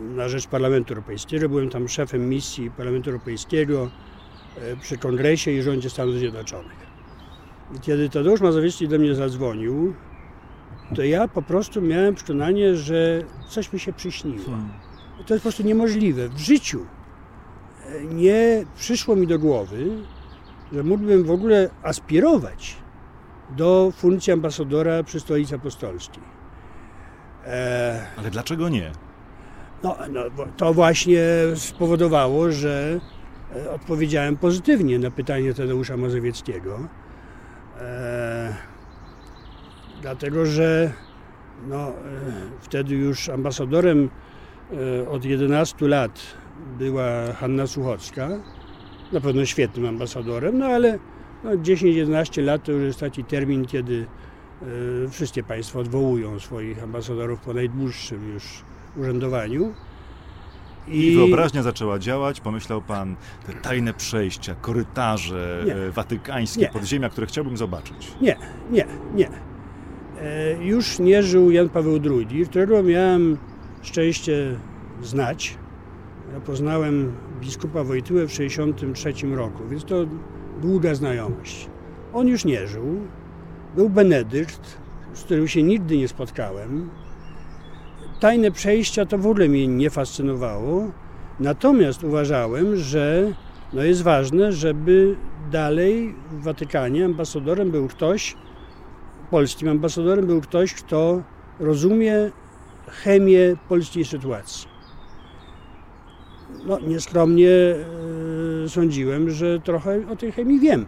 na 0.00 0.28
rzecz 0.28 0.46
Parlamentu 0.46 0.94
Europejskiego, 0.94 1.48
byłem 1.48 1.70
tam 1.70 1.88
szefem 1.88 2.28
misji 2.28 2.70
Parlamentu 2.70 3.10
Europejskiego 3.10 3.90
przy 4.80 4.98
Kongresie 4.98 5.50
i 5.50 5.62
rządzie 5.62 5.90
Stanów 5.90 6.14
Zjednoczonych. 6.14 6.88
I 7.76 7.80
kiedy 7.80 8.08
Tadeusz 8.08 8.40
Mazowiecki 8.40 8.88
do 8.88 8.98
mnie 8.98 9.14
zadzwonił, 9.14 9.94
to 10.94 11.02
ja 11.02 11.28
po 11.28 11.42
prostu 11.42 11.82
miałem 11.82 12.14
przekonanie, 12.14 12.76
że 12.76 13.22
coś 13.48 13.72
mi 13.72 13.80
się 13.80 13.92
przyśniło. 13.92 14.44
Hmm. 14.44 14.68
To 15.26 15.34
jest 15.34 15.42
po 15.42 15.48
prostu 15.48 15.62
niemożliwe. 15.62 16.28
W 16.28 16.38
życiu 16.38 16.86
e, 17.86 18.04
nie 18.04 18.64
przyszło 18.76 19.16
mi 19.16 19.26
do 19.26 19.38
głowy, 19.38 19.90
że 20.72 20.82
mógłbym 20.82 21.24
w 21.24 21.30
ogóle 21.30 21.70
aspirować 21.82 22.76
do 23.56 23.92
funkcji 23.96 24.32
ambasadora 24.32 25.02
przy 25.02 25.20
Stolicy 25.20 25.54
Apostolskiej. 25.54 26.22
E... 27.46 28.06
Ale 28.16 28.30
dlaczego 28.30 28.68
nie? 28.68 28.92
No, 29.82 29.96
no, 30.10 30.20
to 30.56 30.74
właśnie 30.74 31.20
spowodowało, 31.54 32.52
że 32.52 33.00
e, 33.00 33.17
odpowiedziałem 33.74 34.36
pozytywnie 34.36 34.98
na 34.98 35.10
pytanie 35.10 35.54
Tadeusza 35.54 35.96
Mazowieckiego. 35.96 36.78
E... 37.80 38.54
Dlatego, 40.02 40.46
że 40.46 40.92
no, 41.68 41.88
e... 41.88 41.92
wtedy 42.60 42.94
już 42.94 43.28
ambasadorem 43.28 44.10
e, 45.04 45.08
od 45.08 45.24
11 45.24 45.88
lat 45.88 46.20
była 46.78 47.32
Hanna 47.32 47.66
Suchocka 47.66 48.28
na 49.12 49.20
pewno 49.20 49.44
świetnym 49.44 49.86
ambasadorem, 49.86 50.58
no 50.58 50.66
ale 50.66 50.98
no 51.44 51.50
10-11 51.50 52.44
lat 52.44 52.64
to 52.64 52.72
już 52.72 52.82
jest 52.82 53.00
taki 53.00 53.24
termin, 53.24 53.66
kiedy 53.66 54.06
y, 55.04 55.08
wszystkie 55.10 55.42
państwa 55.42 55.78
odwołują 55.78 56.40
swoich 56.40 56.82
ambasadorów 56.82 57.40
po 57.40 57.54
najdłuższym 57.54 58.32
już 58.34 58.62
urzędowaniu. 58.96 59.74
I... 60.90 61.06
I 61.06 61.16
wyobraźnia 61.16 61.62
zaczęła 61.62 61.98
działać, 61.98 62.40
pomyślał 62.40 62.82
pan, 62.82 63.16
te 63.46 63.52
tajne 63.52 63.94
przejścia, 63.94 64.54
korytarze 64.54 65.62
nie. 65.66 65.74
E, 65.74 65.90
watykańskie, 65.90 66.60
nie. 66.60 66.68
podziemia, 66.68 67.08
które 67.08 67.26
chciałbym 67.26 67.56
zobaczyć. 67.56 68.12
Nie, 68.20 68.36
nie, 68.70 68.86
nie. 69.14 69.28
E, 70.20 70.64
już 70.64 70.98
nie 70.98 71.22
żył 71.22 71.50
Jan 71.50 71.68
Paweł 71.68 72.00
II, 72.04 72.46
którego 72.46 72.82
miałem 72.82 73.38
szczęście 73.82 74.56
znać 75.02 75.58
ja 76.32 76.40
poznałem 76.40 77.12
biskupa 77.40 77.84
Wojtyłę 77.84 78.26
w 78.26 78.30
1963 78.30 79.36
roku, 79.36 79.68
więc 79.68 79.84
to 79.84 80.06
długa 80.60 80.94
znajomość. 80.94 81.68
On 82.12 82.28
już 82.28 82.44
nie 82.44 82.66
żył. 82.66 83.00
Był 83.76 83.90
Benedykt, 83.90 84.78
z 85.14 85.22
którym 85.22 85.48
się 85.48 85.62
nigdy 85.62 85.96
nie 85.96 86.08
spotkałem. 86.08 86.90
Tajne 88.20 88.50
przejścia 88.50 89.06
to 89.06 89.18
w 89.18 89.26
ogóle 89.26 89.48
mnie 89.48 89.68
nie 89.68 89.90
fascynowało. 89.90 90.90
Natomiast 91.40 92.04
uważałem, 92.04 92.76
że 92.76 93.32
no 93.72 93.82
jest 93.82 94.02
ważne, 94.02 94.52
żeby 94.52 95.16
dalej 95.50 96.14
w 96.30 96.42
Watykanie 96.42 97.04
ambasadorem 97.04 97.70
był 97.70 97.88
ktoś, 97.88 98.36
polskim 99.30 99.68
ambasadorem 99.68 100.26
był 100.26 100.40
ktoś, 100.40 100.74
kto 100.74 101.22
rozumie 101.60 102.30
chemię 102.86 103.56
polskiej 103.68 104.04
sytuacji 104.04 104.78
no, 106.64 106.78
nieskromnie 106.80 107.50
e, 108.64 108.68
sądziłem, 108.68 109.30
że 109.30 109.60
trochę 109.60 110.08
o 110.08 110.16
tej 110.16 110.32
chemii 110.32 110.60
wiem. 110.60 110.86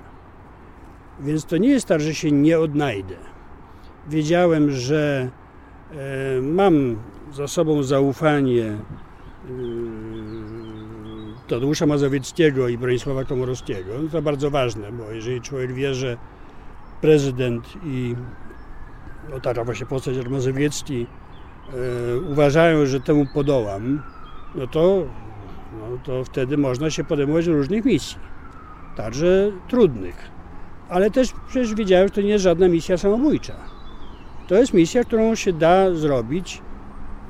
Więc 1.20 1.44
to 1.44 1.56
nie 1.56 1.68
jest 1.68 1.86
tak, 1.86 2.00
że 2.00 2.14
się 2.14 2.32
nie 2.32 2.58
odnajdę. 2.58 3.14
Wiedziałem, 4.08 4.70
że 4.70 5.30
e, 5.90 6.40
mam 6.40 6.96
za 7.32 7.48
sobą 7.48 7.82
zaufanie 7.82 8.64
e, 8.64 8.78
Tadeusza 11.48 11.86
Mazowieckiego 11.86 12.68
i 12.68 12.78
Bronisława 12.78 13.24
Komorowskiego. 13.24 13.92
No 14.02 14.08
to 14.08 14.22
bardzo 14.22 14.50
ważne, 14.50 14.92
bo 14.92 15.10
jeżeli 15.10 15.40
człowiek 15.40 15.72
wie, 15.72 15.94
że 15.94 16.16
prezydent 17.00 17.64
i 17.84 18.16
no 19.30 19.40
taka 19.40 19.64
właśnie 19.64 19.86
postać 19.86 20.16
jak 20.16 20.28
Mazowiecki 20.28 21.06
uważają, 22.30 22.86
że 22.86 23.00
temu 23.00 23.26
podołam, 23.34 24.02
no 24.54 24.66
to 24.66 25.06
no 25.72 25.98
to 26.04 26.24
wtedy 26.24 26.58
można 26.58 26.90
się 26.90 27.04
podejmować 27.04 27.46
różnych 27.46 27.84
misji, 27.84 28.18
także 28.96 29.52
trudnych. 29.68 30.30
Ale 30.88 31.10
też 31.10 31.32
przecież 31.48 31.74
wiedziałem, 31.74 32.08
że 32.08 32.14
to 32.14 32.20
nie 32.20 32.28
jest 32.28 32.44
żadna 32.44 32.68
misja 32.68 32.98
samobójcza. 32.98 33.54
To 34.48 34.54
jest 34.54 34.74
misja, 34.74 35.04
którą 35.04 35.34
się 35.34 35.52
da 35.52 35.94
zrobić 35.94 36.62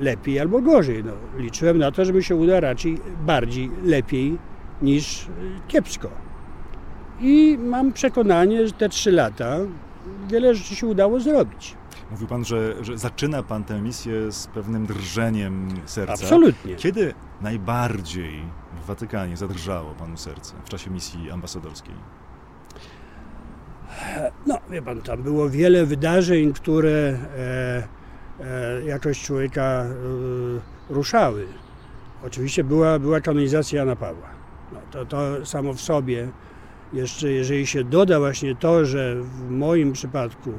lepiej 0.01 0.41
albo 0.41 0.63
gorzej. 0.63 1.05
No, 1.05 1.13
liczyłem 1.37 1.79
na 1.79 1.93
to, 1.93 2.05
żeby 2.05 2.23
się 2.23 2.37
uda 2.37 2.61
raczej 2.61 2.99
bardziej 3.27 3.71
lepiej 3.85 4.39
niż 4.83 5.27
kiepsko. 5.69 6.11
I 7.21 7.59
mam 7.61 7.93
przekonanie, 7.93 8.67
że 8.67 8.73
te 8.73 8.89
trzy 8.89 9.13
lata 9.13 9.57
wiele 10.31 10.55
rzeczy 10.55 10.75
się 10.75 10.87
udało 10.87 11.21
zrobić. 11.21 11.77
Mówił 12.11 12.29
Pan, 12.29 12.45
że, 12.45 12.85
że 12.85 12.99
zaczyna 12.99 13.43
Pan 13.43 13.65
tę 13.65 13.81
misję 13.81 14.33
z 14.33 14.47
pewnym 14.47 14.87
drżeniem 14.87 15.69
serca. 15.85 16.13
Absolutnie. 16.13 16.77
Kiedy 16.77 17.15
najbardziej 17.41 18.43
w 18.83 18.87
Watykanie 18.87 19.37
zadrżało 19.37 19.95
Panu 19.95 20.17
serce 20.17 20.55
w 20.65 20.69
czasie 20.69 20.91
misji 20.91 21.31
ambasadorskiej? 21.31 21.95
No, 24.47 24.59
wie 24.71 24.83
Pan, 24.83 25.03
tam 25.03 25.23
było 25.23 25.49
wiele 25.49 25.87
wydarzeń, 25.87 26.53
które 26.53 27.19
e, 27.39 28.00
e, 28.41 28.83
jakoś 28.85 29.23
człowieka 29.23 29.63
e, 29.63 30.95
ruszały. 30.95 31.47
Oczywiście 32.27 32.65
była, 32.65 32.99
była 32.99 33.21
kanonizacja 33.21 33.79
Jana 33.79 33.97
Pawła. 33.97 34.29
No, 34.73 34.79
to, 34.91 35.07
to 35.07 35.47
samo 35.47 35.73
w 35.73 35.81
sobie, 35.81 36.29
jeszcze 36.93 37.31
jeżeli 37.31 37.67
się 37.67 37.85
doda 37.85 38.19
właśnie 38.19 38.57
to, 38.57 38.85
że 38.85 39.15
w 39.23 39.51
moim 39.51 39.93
przypadku 39.93 40.53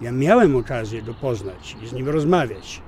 ja 0.00 0.12
miałem 0.12 0.56
okazję 0.56 1.02
go 1.02 1.14
poznać 1.14 1.76
i 1.82 1.88
z 1.88 1.92
nim 1.92 2.08
rozmawiać 2.08 2.82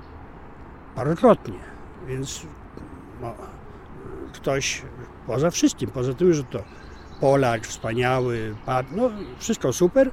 parokrotnie, 0.95 1.59
więc 2.07 2.41
no, 3.21 3.33
ktoś 4.33 4.81
poza 5.27 5.51
wszystkim, 5.51 5.89
poza 5.89 6.13
tym, 6.13 6.33
że 6.33 6.43
to 6.43 6.63
Polak, 7.19 7.67
wspaniały, 7.67 8.55
no 8.91 9.09
wszystko 9.39 9.73
super, 9.73 10.11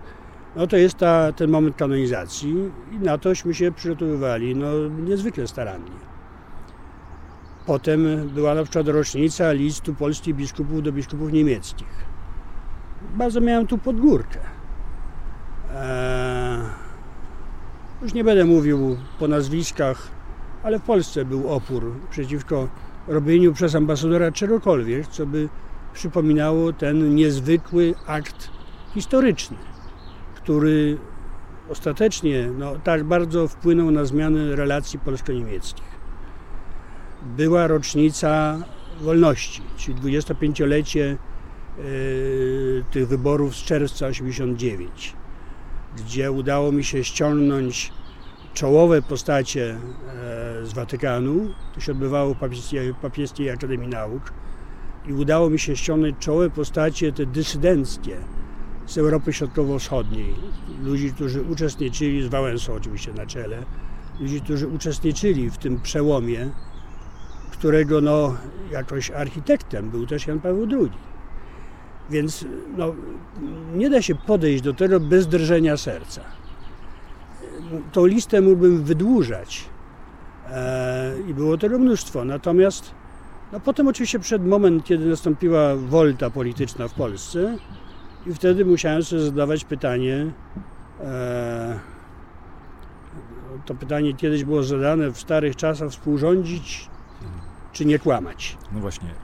no 0.57 0.67
to 0.67 0.77
jest 0.77 0.99
ta, 0.99 1.33
ten 1.33 1.51
moment 1.51 1.77
kanonizacji 1.77 2.55
i 2.93 2.99
na 2.99 3.19
tośmy 3.19 3.55
się 3.55 3.73
przygotowywali 3.73 4.57
no, 4.57 4.67
niezwykle 4.89 5.49
starannie. 5.49 6.09
Potem 7.67 8.29
była 8.29 8.55
na 8.55 8.63
przykład 8.63 8.89
rocznica 8.89 9.53
listu 9.53 9.95
polskich 9.95 10.35
biskupów 10.35 10.83
do 10.83 10.93
biskupów 10.93 11.33
niemieckich. 11.33 12.07
Bardzo 13.15 13.41
miałem 13.41 13.67
tu 13.67 13.79
podgórkę. 13.79 14.39
Eee, 15.75 16.63
już 18.03 18.15
nie 18.15 18.25
będę 18.25 18.45
mówił 18.45 18.97
po 19.19 19.29
nazwiskach, 19.29 20.09
ale 20.63 20.79
w 20.79 20.83
Polsce 20.83 21.25
był 21.25 21.49
opór 21.49 21.93
przeciwko 22.11 22.69
robieniu 23.09 23.53
przez 23.53 23.75
ambasadora 23.75 24.33
czegokolwiek, 24.33 25.07
co 25.07 25.27
by 25.27 25.49
przypominało 25.93 26.73
ten 26.73 27.15
niezwykły 27.15 27.95
akt 28.07 28.51
historyczny, 28.95 29.57
który 30.49 30.99
ostatecznie 31.69 32.51
no, 32.59 32.77
tak 32.85 33.05
bardzo 33.05 33.49
wpłynął 33.49 33.91
na 33.91 34.05
zmianę 34.05 34.57
relacji 34.57 34.99
polsko-niemieckich. 34.99 35.85
Była 37.37 37.67
rocznica 37.67 38.59
wolności, 39.01 39.63
czyli 39.77 39.99
25-lecie 39.99 41.17
yy, 41.79 42.85
tych 42.91 43.09
wyborów 43.09 43.57
z 43.57 43.65
czerwca 43.65 44.07
89, 44.07 45.17
gdzie 45.97 46.33
udało 46.33 46.73
mi 46.73 46.85
się 46.85 47.05
ściągnąć 47.05 47.93
czołowe 48.55 49.03
postacie 49.03 49.71
e, 49.71 49.79
z 50.67 50.73
Watykanu. 50.73 51.55
To 51.75 51.81
się 51.81 51.93
odbywało 51.93 52.35
w 52.35 52.39
Papieskiej, 52.39 52.95
Papieskiej 52.95 53.51
Akademii 53.51 53.89
Nauk. 53.89 54.33
I 55.09 55.13
udało 55.13 55.51
mi 55.51 55.59
się 55.59 55.77
ściągnąć 55.77 56.19
czołowe 56.19 56.51
postacie, 56.51 57.13
te 57.13 57.27
dysydenckie, 57.27 58.17
z 58.89 58.99
Europy 58.99 59.33
Środkowo-Wschodniej. 59.33 60.35
Ludzi, 60.83 61.13
którzy 61.13 61.43
uczestniczyli, 61.43 62.23
z 62.23 62.29
Wałęsą 62.29 62.73
oczywiście 62.73 63.13
na 63.13 63.27
czele, 63.27 63.63
ludzi, 64.21 64.41
którzy 64.41 64.69
uczestniczyli 64.69 65.51
w 65.51 65.59
tym 65.59 65.81
przełomie, 65.81 66.51
którego 67.53 68.01
no, 68.01 68.35
jakoś 68.71 69.11
architektem 69.11 69.91
był 69.91 70.07
też 70.07 70.27
Jan 70.27 70.41
Paweł 70.41 70.67
II. 70.71 70.91
Więc 72.11 72.45
no, 72.77 72.95
nie 73.75 73.91
da 73.91 74.03
się 74.03 74.15
podejść 74.15 74.63
do 74.63 74.75
tego 74.75 75.01
bez 75.01 75.27
drżenia 75.27 75.77
serca. 75.77 76.21
Tą 77.93 78.07
listę 78.07 78.41
mógłbym 78.41 78.85
wydłużać 78.85 79.65
e, 80.51 81.15
i 81.29 81.35
było 81.35 81.59
tego 81.59 81.79
mnóstwo. 81.79 82.25
Natomiast 82.25 82.95
no, 83.53 83.61
potem 83.61 83.89
oczywiście 83.89 84.19
przed 84.19 84.47
moment, 84.47 84.85
kiedy 84.85 85.07
nastąpiła 85.07 85.77
wolta 85.77 86.31
polityczna 86.31 86.89
w 86.89 86.95
Polsce, 86.95 87.57
i 88.29 88.35
wtedy 88.35 88.65
musiałem 88.65 89.03
sobie 89.03 89.23
zadawać 89.23 89.65
pytanie, 89.65 90.33
e, 91.01 91.79
to 93.67 93.75
pytanie 93.75 94.15
kiedyś 94.15 94.45
było 94.45 94.63
zadane 94.63 95.11
w 95.11 95.19
starych 95.19 95.57
czasach, 95.57 95.91
współrządzić 95.91 96.89
czy 97.73 97.85
nie 97.85 97.99
kłamać. 97.99 98.57
No 98.73 98.81
właśnie, 98.81 99.09
y, 99.09 99.15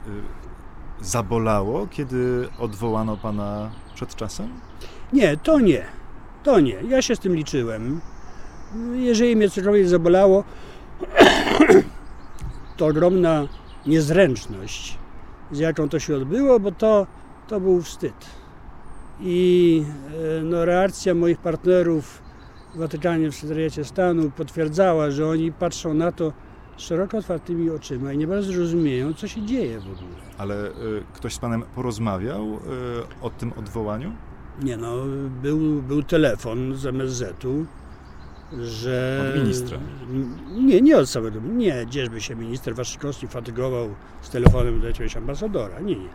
zabolało, 1.00 1.86
kiedy 1.86 2.48
odwołano 2.58 3.16
pana 3.16 3.70
przed 3.94 4.14
czasem? 4.16 4.48
Nie, 5.12 5.36
to 5.36 5.60
nie. 5.60 5.84
To 6.42 6.60
nie. 6.60 6.76
Ja 6.88 7.02
się 7.02 7.16
z 7.16 7.18
tym 7.18 7.36
liczyłem. 7.36 8.00
Jeżeli 8.94 9.36
mnie 9.36 9.50
cokolwiek 9.50 9.88
zabolało, 9.88 10.44
to 12.76 12.86
ogromna 12.86 13.48
niezręczność, 13.86 14.98
z 15.52 15.58
jaką 15.58 15.88
to 15.88 15.98
się 15.98 16.16
odbyło, 16.16 16.60
bo 16.60 16.72
to, 16.72 17.06
to 17.48 17.60
był 17.60 17.82
wstyd. 17.82 18.43
I 19.20 19.84
e, 20.40 20.42
no, 20.42 20.64
reakcja 20.64 21.14
moich 21.14 21.38
partnerów 21.38 22.22
w 22.74 22.78
Watykanie, 22.78 23.30
w 23.30 23.34
Sekretariacie 23.34 23.84
Stanu 23.84 24.30
potwierdzała, 24.30 25.10
że 25.10 25.26
oni 25.26 25.52
patrzą 25.52 25.94
na 25.94 26.12
to 26.12 26.32
szeroko 26.76 27.18
otwartymi 27.18 27.70
oczyma 27.70 28.12
i 28.12 28.18
nie 28.18 28.26
bardzo 28.26 28.58
rozumieją, 28.58 29.14
co 29.14 29.28
się 29.28 29.42
dzieje 29.42 29.80
w 29.80 29.82
ogóle. 29.82 30.16
Ale 30.38 30.68
y, 30.68 30.72
ktoś 31.12 31.34
z 31.34 31.38
panem 31.38 31.62
porozmawiał 31.74 32.44
y, 32.44 32.58
o 33.22 33.30
tym 33.30 33.52
odwołaniu? 33.52 34.12
Nie 34.62 34.76
no, 34.76 34.96
był, 35.42 35.82
był 35.82 36.02
telefon 36.02 36.76
z 36.76 36.86
MSZ-u, 36.86 37.66
że... 38.62 39.26
Od 39.30 39.40
ministra? 39.42 39.78
Nie, 40.56 40.80
nie 40.80 40.96
od 40.96 41.10
samego. 41.10 41.40
Nie, 41.40 41.86
gdzieżby 41.86 42.20
się 42.20 42.36
minister 42.36 42.74
Waszczykowski 42.74 43.28
fatygował 43.28 43.88
z 44.22 44.30
telefonem 44.30 44.80
do 44.80 44.86
jakiegoś 44.86 45.16
ambasadora. 45.16 45.80
Nie, 45.80 45.96
nie. 45.96 46.08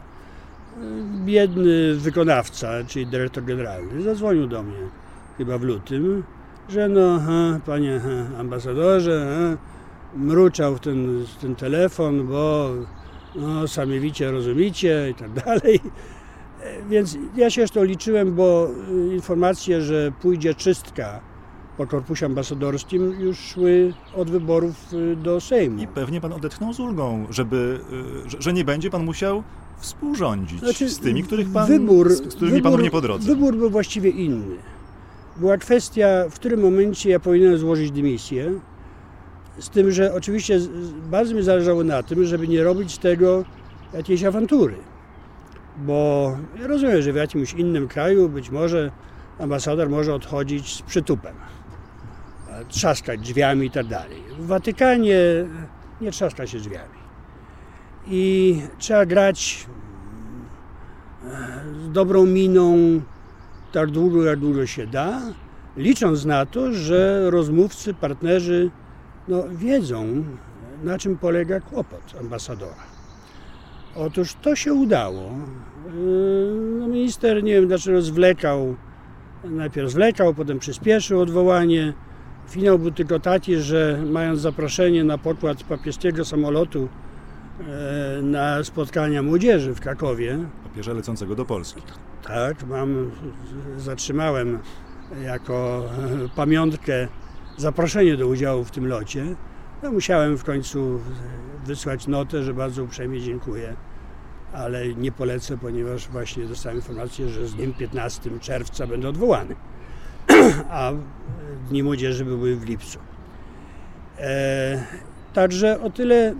Biedny 1.25 1.95
wykonawca, 1.95 2.83
czyli 2.87 3.07
dyrektor 3.07 3.43
generalny, 3.43 4.01
zadzwonił 4.01 4.47
do 4.47 4.63
mnie 4.63 4.89
chyba 5.37 5.57
w 5.57 5.63
lutym, 5.63 6.23
że 6.69 6.89
no, 6.89 7.15
aha, 7.15 7.59
panie 7.65 7.95
aha, 8.01 8.39
ambasadorze, 8.39 9.27
aha, 9.31 9.57
mruczał 10.15 10.79
ten, 10.79 11.25
ten 11.41 11.55
telefon, 11.55 12.27
bo 12.27 12.69
no, 13.35 13.67
sami 13.67 13.99
wicie, 13.99 14.31
rozumicie 14.31 15.09
i 15.09 15.13
tak 15.13 15.33
dalej. 15.33 15.79
Więc 16.89 17.17
ja 17.35 17.49
się 17.49 17.67
to 17.67 17.83
liczyłem, 17.83 18.35
bo 18.35 18.67
y, 19.09 19.15
informacje, 19.15 19.81
że 19.81 20.11
pójdzie 20.21 20.55
czystka 20.55 21.19
po 21.77 21.87
korpusie 21.87 22.25
ambasadorskim 22.25 23.11
już 23.19 23.39
szły 23.39 23.93
od 24.15 24.29
wyborów 24.29 24.93
y, 24.93 25.15
do 25.15 25.41
Sejmu. 25.41 25.81
I 25.81 25.87
pewnie 25.87 26.21
pan 26.21 26.33
odetchnął 26.33 26.73
z 26.73 26.79
ulgą, 26.79 27.27
żeby, 27.29 27.79
y, 28.35 28.41
że 28.41 28.53
nie 28.53 28.65
będzie 28.65 28.89
pan 28.89 29.05
musiał 29.05 29.43
współrządzić 29.79 30.59
znaczy, 30.59 30.89
z 30.89 30.99
tymi, 30.99 31.23
których 31.23 31.49
pan, 31.49 31.67
wybór, 31.67 32.11
z 32.11 32.21
którymi 32.21 32.57
wybór, 32.57 32.71
panu 32.71 32.83
nie 32.83 32.91
po 32.91 33.01
drodze. 33.01 33.27
Wybór 33.27 33.55
był 33.55 33.69
właściwie 33.69 34.09
inny. 34.09 34.55
Była 35.37 35.57
kwestia, 35.57 36.07
w 36.29 36.33
którym 36.33 36.61
momencie 36.61 37.09
ja 37.09 37.19
powinienem 37.19 37.57
złożyć 37.57 37.91
dymisję, 37.91 38.59
z 39.59 39.69
tym, 39.69 39.91
że 39.91 40.13
oczywiście 40.13 40.59
bardzo 41.11 41.35
mi 41.35 41.43
zależało 41.43 41.83
na 41.83 42.03
tym, 42.03 42.25
żeby 42.25 42.47
nie 42.47 42.63
robić 42.63 42.91
z 42.91 42.99
tego 42.99 43.45
jakiejś 43.93 44.23
awantury. 44.23 44.75
Bo 45.77 46.31
ja 46.61 46.67
rozumiem, 46.67 47.01
że 47.01 47.13
w 47.13 47.15
jakimś 47.15 47.53
innym 47.53 47.87
kraju 47.87 48.29
być 48.29 48.49
może 48.49 48.91
ambasador 49.39 49.89
może 49.89 50.13
odchodzić 50.13 50.75
z 50.75 50.81
przytupem, 50.81 51.35
trzaskać 52.69 53.19
drzwiami 53.19 53.67
i 53.67 53.71
tak 53.71 53.87
dalej. 53.87 54.17
W 54.39 54.47
Watykanie 54.47 55.19
nie 56.01 56.11
trzaska 56.11 56.47
się 56.47 56.57
drzwiami. 56.57 56.98
I 58.09 58.61
trzeba 58.77 59.05
grać 59.05 59.67
z 61.83 61.91
dobrą 61.91 62.25
miną 62.25 62.77
tak 63.71 63.91
długo, 63.91 64.23
jak 64.23 64.39
długo 64.39 64.65
się 64.65 64.87
da, 64.87 65.21
licząc 65.77 66.25
na 66.25 66.45
to, 66.45 66.73
że 66.73 67.29
rozmówcy, 67.29 67.93
partnerzy 67.93 68.71
no, 69.27 69.43
wiedzą, 69.51 70.23
na 70.83 70.97
czym 70.97 71.17
polega 71.17 71.59
kłopot 71.59 72.15
ambasadora. 72.19 72.83
Otóż 73.95 74.33
to 74.33 74.55
się 74.55 74.73
udało. 74.73 75.31
Yy, 75.95 76.77
no, 76.79 76.87
minister, 76.87 77.43
nie 77.43 77.53
wiem 77.53 77.67
dlaczego, 77.67 78.01
zwlekał, 78.01 78.75
najpierw 79.43 79.91
zwlekał, 79.91 80.33
potem 80.33 80.59
przyspieszył 80.59 81.21
odwołanie. 81.21 81.93
Finał 82.49 82.79
był 82.79 82.91
tylko 82.91 83.19
taki, 83.19 83.57
że 83.57 84.03
mając 84.05 84.39
zaproszenie 84.39 85.03
na 85.03 85.17
pokład 85.17 85.63
papieskiego 85.63 86.25
samolotu 86.25 86.83
e, 86.83 87.08
na 88.21 88.63
spotkania 88.63 89.23
młodzieży 89.23 89.73
w 89.73 89.79
Krakowie. 89.79 90.39
Papieża 90.63 90.93
lecącego 90.93 91.35
do 91.35 91.45
Polski. 91.45 91.81
Tak, 92.23 92.67
mam, 92.67 93.11
zatrzymałem 93.77 94.59
jako 95.23 95.85
pamiątkę 96.35 97.07
zaproszenie 97.57 98.17
do 98.17 98.27
udziału 98.27 98.63
w 98.63 98.71
tym 98.71 98.87
locie. 98.87 99.35
No, 99.83 99.91
musiałem 99.91 100.37
w 100.37 100.43
końcu 100.43 100.99
wysłać 101.65 102.07
notę, 102.07 102.43
że 102.43 102.53
bardzo 102.53 102.83
uprzejmie 102.83 103.21
dziękuję, 103.21 103.75
ale 104.53 104.93
nie 104.93 105.11
polecę, 105.11 105.57
ponieważ 105.57 106.07
właśnie 106.07 106.45
dostałem 106.45 106.77
informację, 106.77 107.29
że 107.29 107.47
z 107.47 107.55
dniem 107.55 107.73
15 107.73 108.39
czerwca 108.39 108.87
będę 108.87 109.09
odwołany, 109.09 109.55
a 110.69 110.91
Dni 111.69 111.83
Młodzieży 111.83 112.25
były 112.25 112.55
w 112.55 112.65
lipcu. 112.65 112.99
E, 114.17 114.83
także 115.33 115.81
o 115.81 115.89
tyle, 115.89 116.35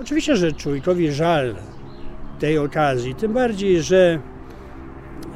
oczywiście, 0.00 0.36
że 0.36 0.52
człowiekowi 0.52 1.12
żal 1.12 1.54
tej 2.38 2.58
okazji, 2.58 3.14
tym 3.14 3.32
bardziej, 3.32 3.82
że 3.82 4.20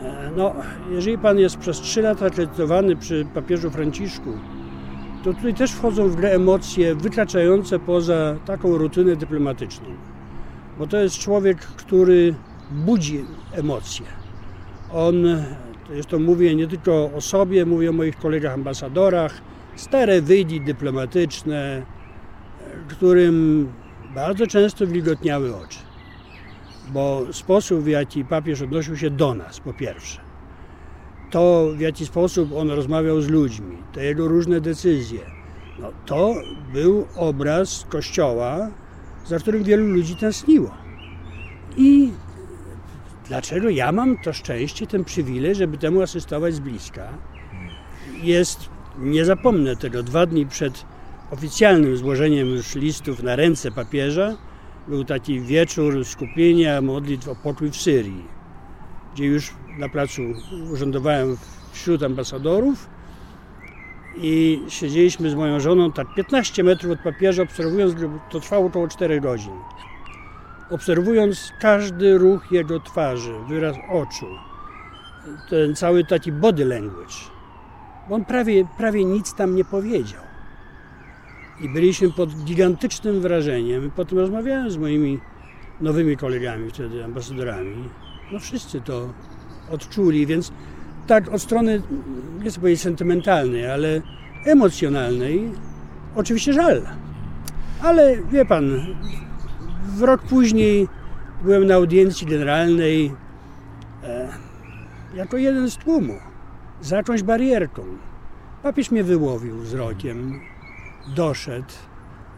E, 0.04 0.30
no, 0.36 0.54
jeżeli 0.90 1.18
pan 1.18 1.38
jest 1.38 1.56
przez 1.56 1.80
3 1.80 2.02
lata 2.02 2.26
akredytowany 2.26 2.96
przy 2.96 3.26
papieżu 3.34 3.70
Franciszku, 3.70 4.30
to 5.24 5.34
tutaj 5.34 5.54
też 5.54 5.72
wchodzą 5.72 6.08
w 6.08 6.16
grę 6.16 6.30
emocje 6.32 6.94
wykraczające 6.94 7.78
poza 7.78 8.36
taką 8.46 8.76
rutynę 8.78 9.16
dyplomatyczną. 9.16 9.86
Bo 10.78 10.86
to 10.86 10.96
jest 10.96 11.18
człowiek, 11.18 11.58
który 11.58 12.34
budzi 12.70 13.24
emocje. 13.52 14.06
On, 14.92 15.14
to 16.08 16.18
mówię 16.18 16.54
nie 16.54 16.66
tylko 16.66 17.10
o 17.16 17.20
sobie, 17.20 17.66
mówię 17.66 17.90
o 17.90 17.92
moich 17.92 18.16
kolegach 18.16 18.54
ambasadorach, 18.54 19.40
stare 19.76 20.22
wyjdi 20.22 20.60
dyplomatyczne, 20.60 21.82
którym 22.88 23.68
bardzo 24.14 24.46
często 24.46 24.86
wilgotniały 24.86 25.56
oczy 25.56 25.78
bo 26.88 27.22
sposób, 27.32 27.80
w 27.80 27.86
jaki 27.86 28.24
papież 28.24 28.62
odnosił 28.62 28.96
się 28.96 29.10
do 29.10 29.34
nas, 29.34 29.60
po 29.60 29.72
pierwsze, 29.72 30.20
to 31.30 31.68
w 31.76 31.80
jaki 31.80 32.06
sposób 32.06 32.52
on 32.52 32.70
rozmawiał 32.70 33.20
z 33.20 33.28
ludźmi, 33.28 33.76
te 33.92 34.04
jego 34.04 34.28
różne 34.28 34.60
decyzje, 34.60 35.20
no, 35.78 35.92
to 36.06 36.34
był 36.72 37.06
obraz 37.16 37.86
Kościoła, 37.88 38.70
za 39.26 39.38
którym 39.38 39.64
wielu 39.64 39.86
ludzi 39.86 40.16
tęskniło. 40.16 40.70
I 41.76 42.12
dlaczego 43.28 43.68
ja 43.68 43.92
mam 43.92 44.18
to 44.18 44.32
szczęście, 44.32 44.86
ten 44.86 45.04
przywilej, 45.04 45.54
żeby 45.54 45.78
temu 45.78 46.02
asystować 46.02 46.54
z 46.54 46.60
bliska? 46.60 47.08
Jest, 48.22 48.68
nie 48.98 49.24
zapomnę 49.24 49.76
tego, 49.76 50.02
dwa 50.02 50.26
dni 50.26 50.46
przed 50.46 50.84
oficjalnym 51.34 51.96
złożeniem 51.96 52.48
już 52.48 52.74
listów 52.74 53.22
na 53.22 53.36
ręce 53.36 53.70
papieża, 53.70 54.36
był 54.88 55.04
taki 55.04 55.40
wieczór 55.40 56.04
skupienia 56.04 56.80
modlitw 56.80 57.28
o 57.28 57.36
pokój 57.36 57.70
w 57.70 57.76
Syrii, 57.76 58.24
gdzie 59.14 59.24
już 59.24 59.54
na 59.78 59.88
placu 59.88 60.22
urzędowałem 60.72 61.36
wśród 61.72 62.02
ambasadorów 62.02 62.88
i 64.16 64.62
siedzieliśmy 64.68 65.30
z 65.30 65.34
moją 65.34 65.60
żoną 65.60 65.92
tak 65.92 66.06
15 66.16 66.64
metrów 66.64 66.92
od 66.92 67.00
papieża, 67.00 67.42
obserwując, 67.42 67.94
to 68.30 68.40
trwało 68.40 68.66
około 68.66 68.88
4 68.88 69.20
godzin. 69.20 69.52
Obserwując 70.70 71.52
każdy 71.60 72.18
ruch 72.18 72.52
jego 72.52 72.80
twarzy, 72.80 73.34
wyraz 73.48 73.76
oczu, 73.92 74.26
ten 75.50 75.76
cały 75.76 76.04
taki 76.04 76.32
body 76.32 76.64
language. 76.64 77.14
Bo 78.08 78.14
on 78.14 78.24
prawie, 78.24 78.66
prawie 78.78 79.04
nic 79.04 79.34
tam 79.34 79.56
nie 79.56 79.64
powiedział. 79.64 80.33
I 81.60 81.68
byliśmy 81.68 82.10
pod 82.10 82.44
gigantycznym 82.44 83.20
wrażeniem. 83.20 83.90
Potem 83.96 84.18
rozmawiałem 84.18 84.70
z 84.70 84.76
moimi 84.76 85.20
nowymi 85.80 86.16
kolegami 86.16 86.70
wtedy, 86.70 87.04
ambasadorami. 87.04 87.88
No 88.32 88.38
wszyscy 88.38 88.80
to 88.80 89.12
odczuli, 89.70 90.26
więc 90.26 90.52
tak 91.06 91.28
od 91.28 91.42
strony, 91.42 91.82
nie 92.42 92.50
chcę 92.50 92.60
powiedzieć 92.60 92.80
sentymentalnej, 92.80 93.70
ale 93.70 94.02
emocjonalnej, 94.44 95.52
oczywiście 96.14 96.52
żal. 96.52 96.82
Ale 97.82 98.16
wie 98.22 98.44
pan, 98.44 98.86
w 99.96 100.02
rok 100.02 100.22
później 100.22 100.88
byłem 101.42 101.66
na 101.66 101.74
audiencji 101.74 102.26
generalnej 102.26 103.12
e, 104.04 104.28
jako 105.14 105.36
jeden 105.36 105.70
z 105.70 105.76
tłumu, 105.76 106.14
za 106.80 106.96
jakąś 106.96 107.22
barierką. 107.22 107.82
Papież 108.62 108.90
mnie 108.90 109.04
wyłowił 109.04 109.56
wzrokiem, 109.58 110.40
doszedł, 111.06 111.72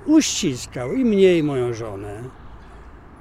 uściskał 0.06 0.92
i 0.92 1.04
mnie 1.04 1.38
i 1.38 1.42
moją 1.42 1.72
żonę. 1.72 2.22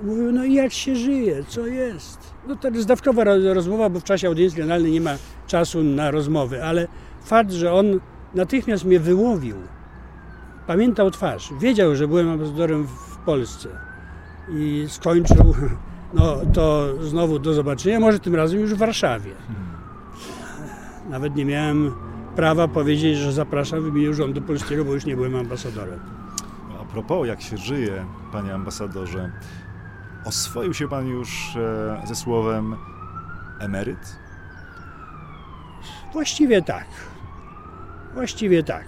Mówił, 0.04 0.32
no 0.32 0.46
i 0.46 0.54
jak 0.54 0.74
się 0.74 0.96
żyje, 0.96 1.44
co 1.48 1.68
jest? 1.68 2.34
No 2.48 2.56
to 2.56 2.70
zdawkowa 2.82 3.24
rozmowa, 3.54 3.90
bo 3.90 4.00
w 4.00 4.04
czasie 4.04 4.28
audiencji 4.28 4.58
generalnej 4.58 4.92
nie 4.92 5.02
ma 5.02 5.16
czasu 5.48 5.84
na 5.84 6.12
rozmowy, 6.12 6.64
ale 6.64 6.88
fakt, 7.24 7.52
że 7.52 7.74
on 7.74 8.00
natychmiast 8.36 8.86
mnie 8.86 9.00
wyłowił, 9.00 9.56
pamiętał 10.68 11.12
twarz, 11.12 11.54
wiedział, 11.62 11.96
że 11.96 12.08
byłem 12.08 12.30
ambasadorem 12.30 12.88
w 12.88 13.18
Polsce 13.18 13.70
i 14.50 14.86
skończył, 14.90 15.56
no 16.14 16.38
to 16.54 16.88
znowu 17.02 17.40
do 17.40 17.54
zobaczenia, 17.54 18.00
może 18.00 18.20
tym 18.20 18.36
razem 18.36 18.60
już 18.60 18.74
w 18.74 18.78
Warszawie. 18.78 19.32
Nawet 21.10 21.36
nie 21.36 21.46
miałem 21.46 21.92
prawa 22.36 22.68
powiedzieć, 22.68 23.18
że 23.18 23.34
zapraszam 23.34 23.82
w 23.82 23.88
imieniu 23.88 24.14
rządu 24.14 24.42
polskiego, 24.42 24.86
bo 24.86 24.94
już 24.94 25.06
nie 25.06 25.16
byłem 25.16 25.36
ambasadorem. 25.36 26.00
A 26.82 26.86
propos, 26.86 27.28
jak 27.28 27.42
się 27.42 27.58
żyje, 27.58 28.06
panie 28.32 28.54
ambasadorze, 28.54 29.32
oswoił 30.26 30.74
się 30.74 30.88
pan 30.88 31.08
już 31.08 31.56
e, 31.56 32.08
ze 32.08 32.16
słowem 32.16 32.76
emeryt? 33.60 34.16
Właściwie 36.14 36.62
tak. 36.62 36.88
Właściwie 38.14 38.64
tak. 38.64 38.86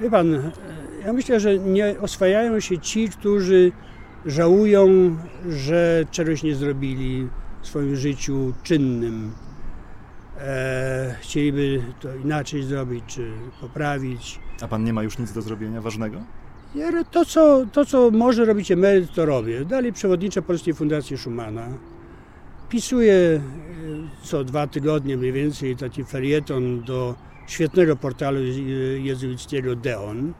Wie 0.00 0.10
pan, 0.10 0.34
e, 0.34 0.50
ja 1.06 1.12
myślę, 1.12 1.40
że 1.40 1.58
nie 1.58 1.94
oswajają 2.00 2.60
się 2.60 2.78
ci, 2.78 3.08
którzy 3.08 3.72
żałują, 4.26 4.86
że 5.48 6.04
czegoś 6.10 6.42
nie 6.42 6.54
zrobili 6.54 7.28
w 7.62 7.66
swoim 7.66 7.96
życiu 7.96 8.52
czynnym. 8.62 9.32
E, 10.38 11.16
chcieliby 11.20 11.82
to 12.00 12.14
inaczej 12.14 12.62
zrobić, 12.62 13.04
czy 13.06 13.30
poprawić. 13.60 14.40
A 14.62 14.68
pan 14.68 14.84
nie 14.84 14.92
ma 14.92 15.02
już 15.02 15.18
nic 15.18 15.32
do 15.32 15.42
zrobienia 15.42 15.80
ważnego? 15.80 16.18
Ja 16.74 17.04
to 17.04 17.24
co, 17.24 17.66
to, 17.72 17.84
co 17.84 18.10
może 18.10 18.44
robić 18.44 18.70
emeryt, 18.70 19.14
to 19.14 19.26
robię. 19.26 19.64
Dalej 19.64 19.92
przewodniczę 19.92 20.42
Polskiej 20.42 20.74
Fundacji 20.74 21.18
Schumana. 21.18 21.68
Pisuję 22.68 23.14
e, 23.14 23.40
co 24.22 24.44
dwa 24.44 24.66
tygodnie 24.66 25.16
mniej 25.16 25.32
więcej 25.32 25.76
taki 25.76 26.04
felieton 26.04 26.84
do 26.84 27.14
świetnego 27.46 27.96
portalu 27.96 28.40
jezuickiego 28.98 29.76
Deon. 29.76 30.32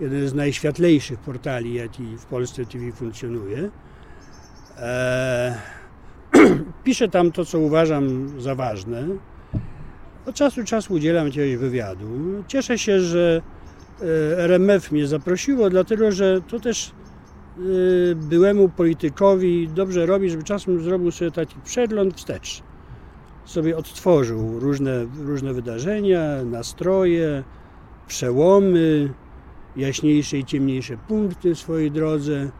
Jeden 0.00 0.28
z 0.28 0.34
najświetlejszych 0.34 1.18
portali, 1.18 1.74
jaki 1.74 2.16
w 2.16 2.24
Polsce 2.24 2.66
TV 2.66 2.92
funkcjonuje. 2.92 3.70
Eee, 4.78 5.54
piszę 6.84 7.08
tam 7.08 7.32
to, 7.32 7.44
co 7.44 7.58
uważam 7.58 8.34
za 8.40 8.54
ważne. 8.54 9.06
Od 10.26 10.34
czasu 10.34 10.60
do 10.60 10.66
czasu 10.66 10.94
udzielam 10.94 11.26
jakiegoś 11.26 11.56
wywiadu. 11.56 12.06
Cieszę 12.46 12.78
się, 12.78 13.00
że 13.00 13.42
e, 14.02 14.38
RMF 14.38 14.92
mnie 14.92 15.06
zaprosiło, 15.06 15.70
dlatego 15.70 16.12
że 16.12 16.40
to 16.48 16.60
też 16.60 16.90
e, 16.90 17.62
byłemu 18.14 18.68
politykowi 18.68 19.68
dobrze 19.68 20.06
robi, 20.06 20.30
żeby 20.30 20.42
czasem 20.42 20.80
zrobił 20.80 21.10
sobie 21.10 21.30
taki 21.30 21.54
przegląd 21.64 22.14
wstecz. 22.14 22.62
Sobie 23.44 23.76
odtworzył 23.76 24.60
różne, 24.60 25.06
różne 25.24 25.52
wydarzenia, 25.52 26.44
nastroje, 26.44 27.44
przełomy, 28.06 29.12
jaśniejsze 29.76 30.38
i 30.38 30.44
ciemniejsze 30.44 30.96
punkty 30.96 31.54
w 31.54 31.58
swojej 31.58 31.90
drodze. 31.90 32.50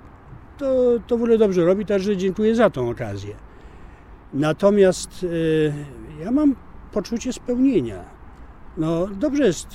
To, 0.58 0.74
to 1.06 1.18
w 1.18 1.22
ogóle 1.22 1.38
dobrze 1.38 1.64
robi, 1.64 1.86
także 1.86 2.16
dziękuję 2.16 2.54
za 2.54 2.70
tą 2.70 2.90
okazję. 2.90 3.34
Natomiast 4.34 5.26
e, 6.18 6.24
ja 6.24 6.30
mam 6.30 6.54
poczucie 6.92 7.32
spełnienia. 7.32 8.04
No 8.76 9.06
dobrze 9.06 9.44
jest 9.44 9.68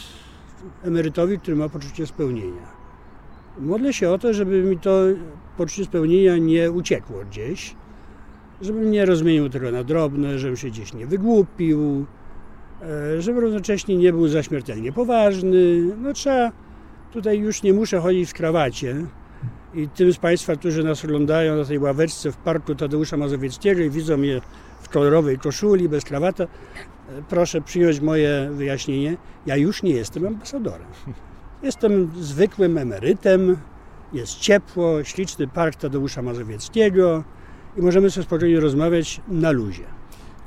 emerytowi, 0.84 1.40
który 1.40 1.58
ma 1.58 1.70
poczucie 1.70 2.08
spełnienia. 2.08 2.78
Modlę 3.60 3.94
się 3.94 4.10
o 4.10 4.18
to, 4.18 4.34
żeby 4.34 4.64
mi 4.64 4.80
to 4.80 5.00
poczucie 5.58 5.86
spełnienia 5.86 6.38
nie 6.38 6.72
uciekło 6.72 7.18
gdzieś, 7.30 7.76
żebym 8.62 8.92
nie 8.92 9.06
rozmienił 9.06 9.50
tego 9.50 9.72
na 9.72 9.84
drobne, 9.84 10.40
żebym 10.40 10.58
się 10.58 10.68
gdzieś 10.68 10.94
nie 10.94 11.08
wygłupił, 11.08 12.06
e, 12.82 13.22
żebym 13.22 13.42
równocześnie 13.42 13.98
nie 13.98 14.12
był 14.14 14.28
zaśmiertelnie 14.28 14.92
poważny. 14.92 15.84
No 16.02 16.14
trzeba, 16.14 16.52
tutaj 17.12 17.40
już 17.40 17.64
nie 17.64 17.74
muszę 17.74 18.00
chodzić 18.00 18.30
w 18.30 18.34
krawacie 18.34 18.96
i 19.74 19.90
tym 19.90 20.14
z 20.14 20.18
Państwa, 20.18 20.56
którzy 20.56 20.84
nas 20.84 21.06
oglądają 21.06 21.58
na 21.58 21.66
tej 21.66 21.80
ławeczce 21.80 22.32
w 22.32 22.38
parku 22.38 22.76
Tadeusza 22.76 23.18
Mazowieckiego 23.18 23.82
i 23.82 23.90
widzą 23.90 24.18
mnie 24.18 24.42
w 24.82 24.90
kolorowej 24.90 25.38
koszuli, 25.38 25.90
bez 25.90 26.04
krawata, 26.04 26.48
proszę 27.30 27.62
przyjąć 27.62 28.00
moje 28.00 28.50
wyjaśnienie, 28.52 29.18
ja 29.46 29.56
już 29.56 29.84
nie 29.84 29.92
jestem 29.92 30.28
ambasadorem. 30.28 30.88
Jestem 31.64 32.12
zwykłym 32.20 32.78
emerytem, 32.78 33.58
jest 34.14 34.40
ciepło, 34.40 35.04
śliczny 35.04 35.48
park 35.48 35.76
Tadeusza 35.76 36.22
Mazowieckiego 36.22 37.24
i 37.78 37.82
możemy 37.82 38.10
sobie 38.10 38.26
spokojnie 38.26 38.60
rozmawiać 38.60 39.22
na 39.28 39.52
luzie. 39.52 39.84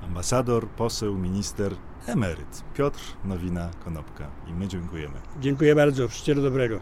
Ambasador, 0.03 0.69
poseł, 0.69 1.19
minister, 1.19 1.73
emeryt 2.07 2.65
Piotr 2.75 3.01
Nowina-Konopka 3.25 4.27
i 4.47 4.55
my 4.55 4.69
dziękujemy. 4.69 5.15
Dziękuję 5.41 5.75
bardzo, 5.75 6.09
wszystkiego 6.09 6.43
dobrego. 6.43 6.81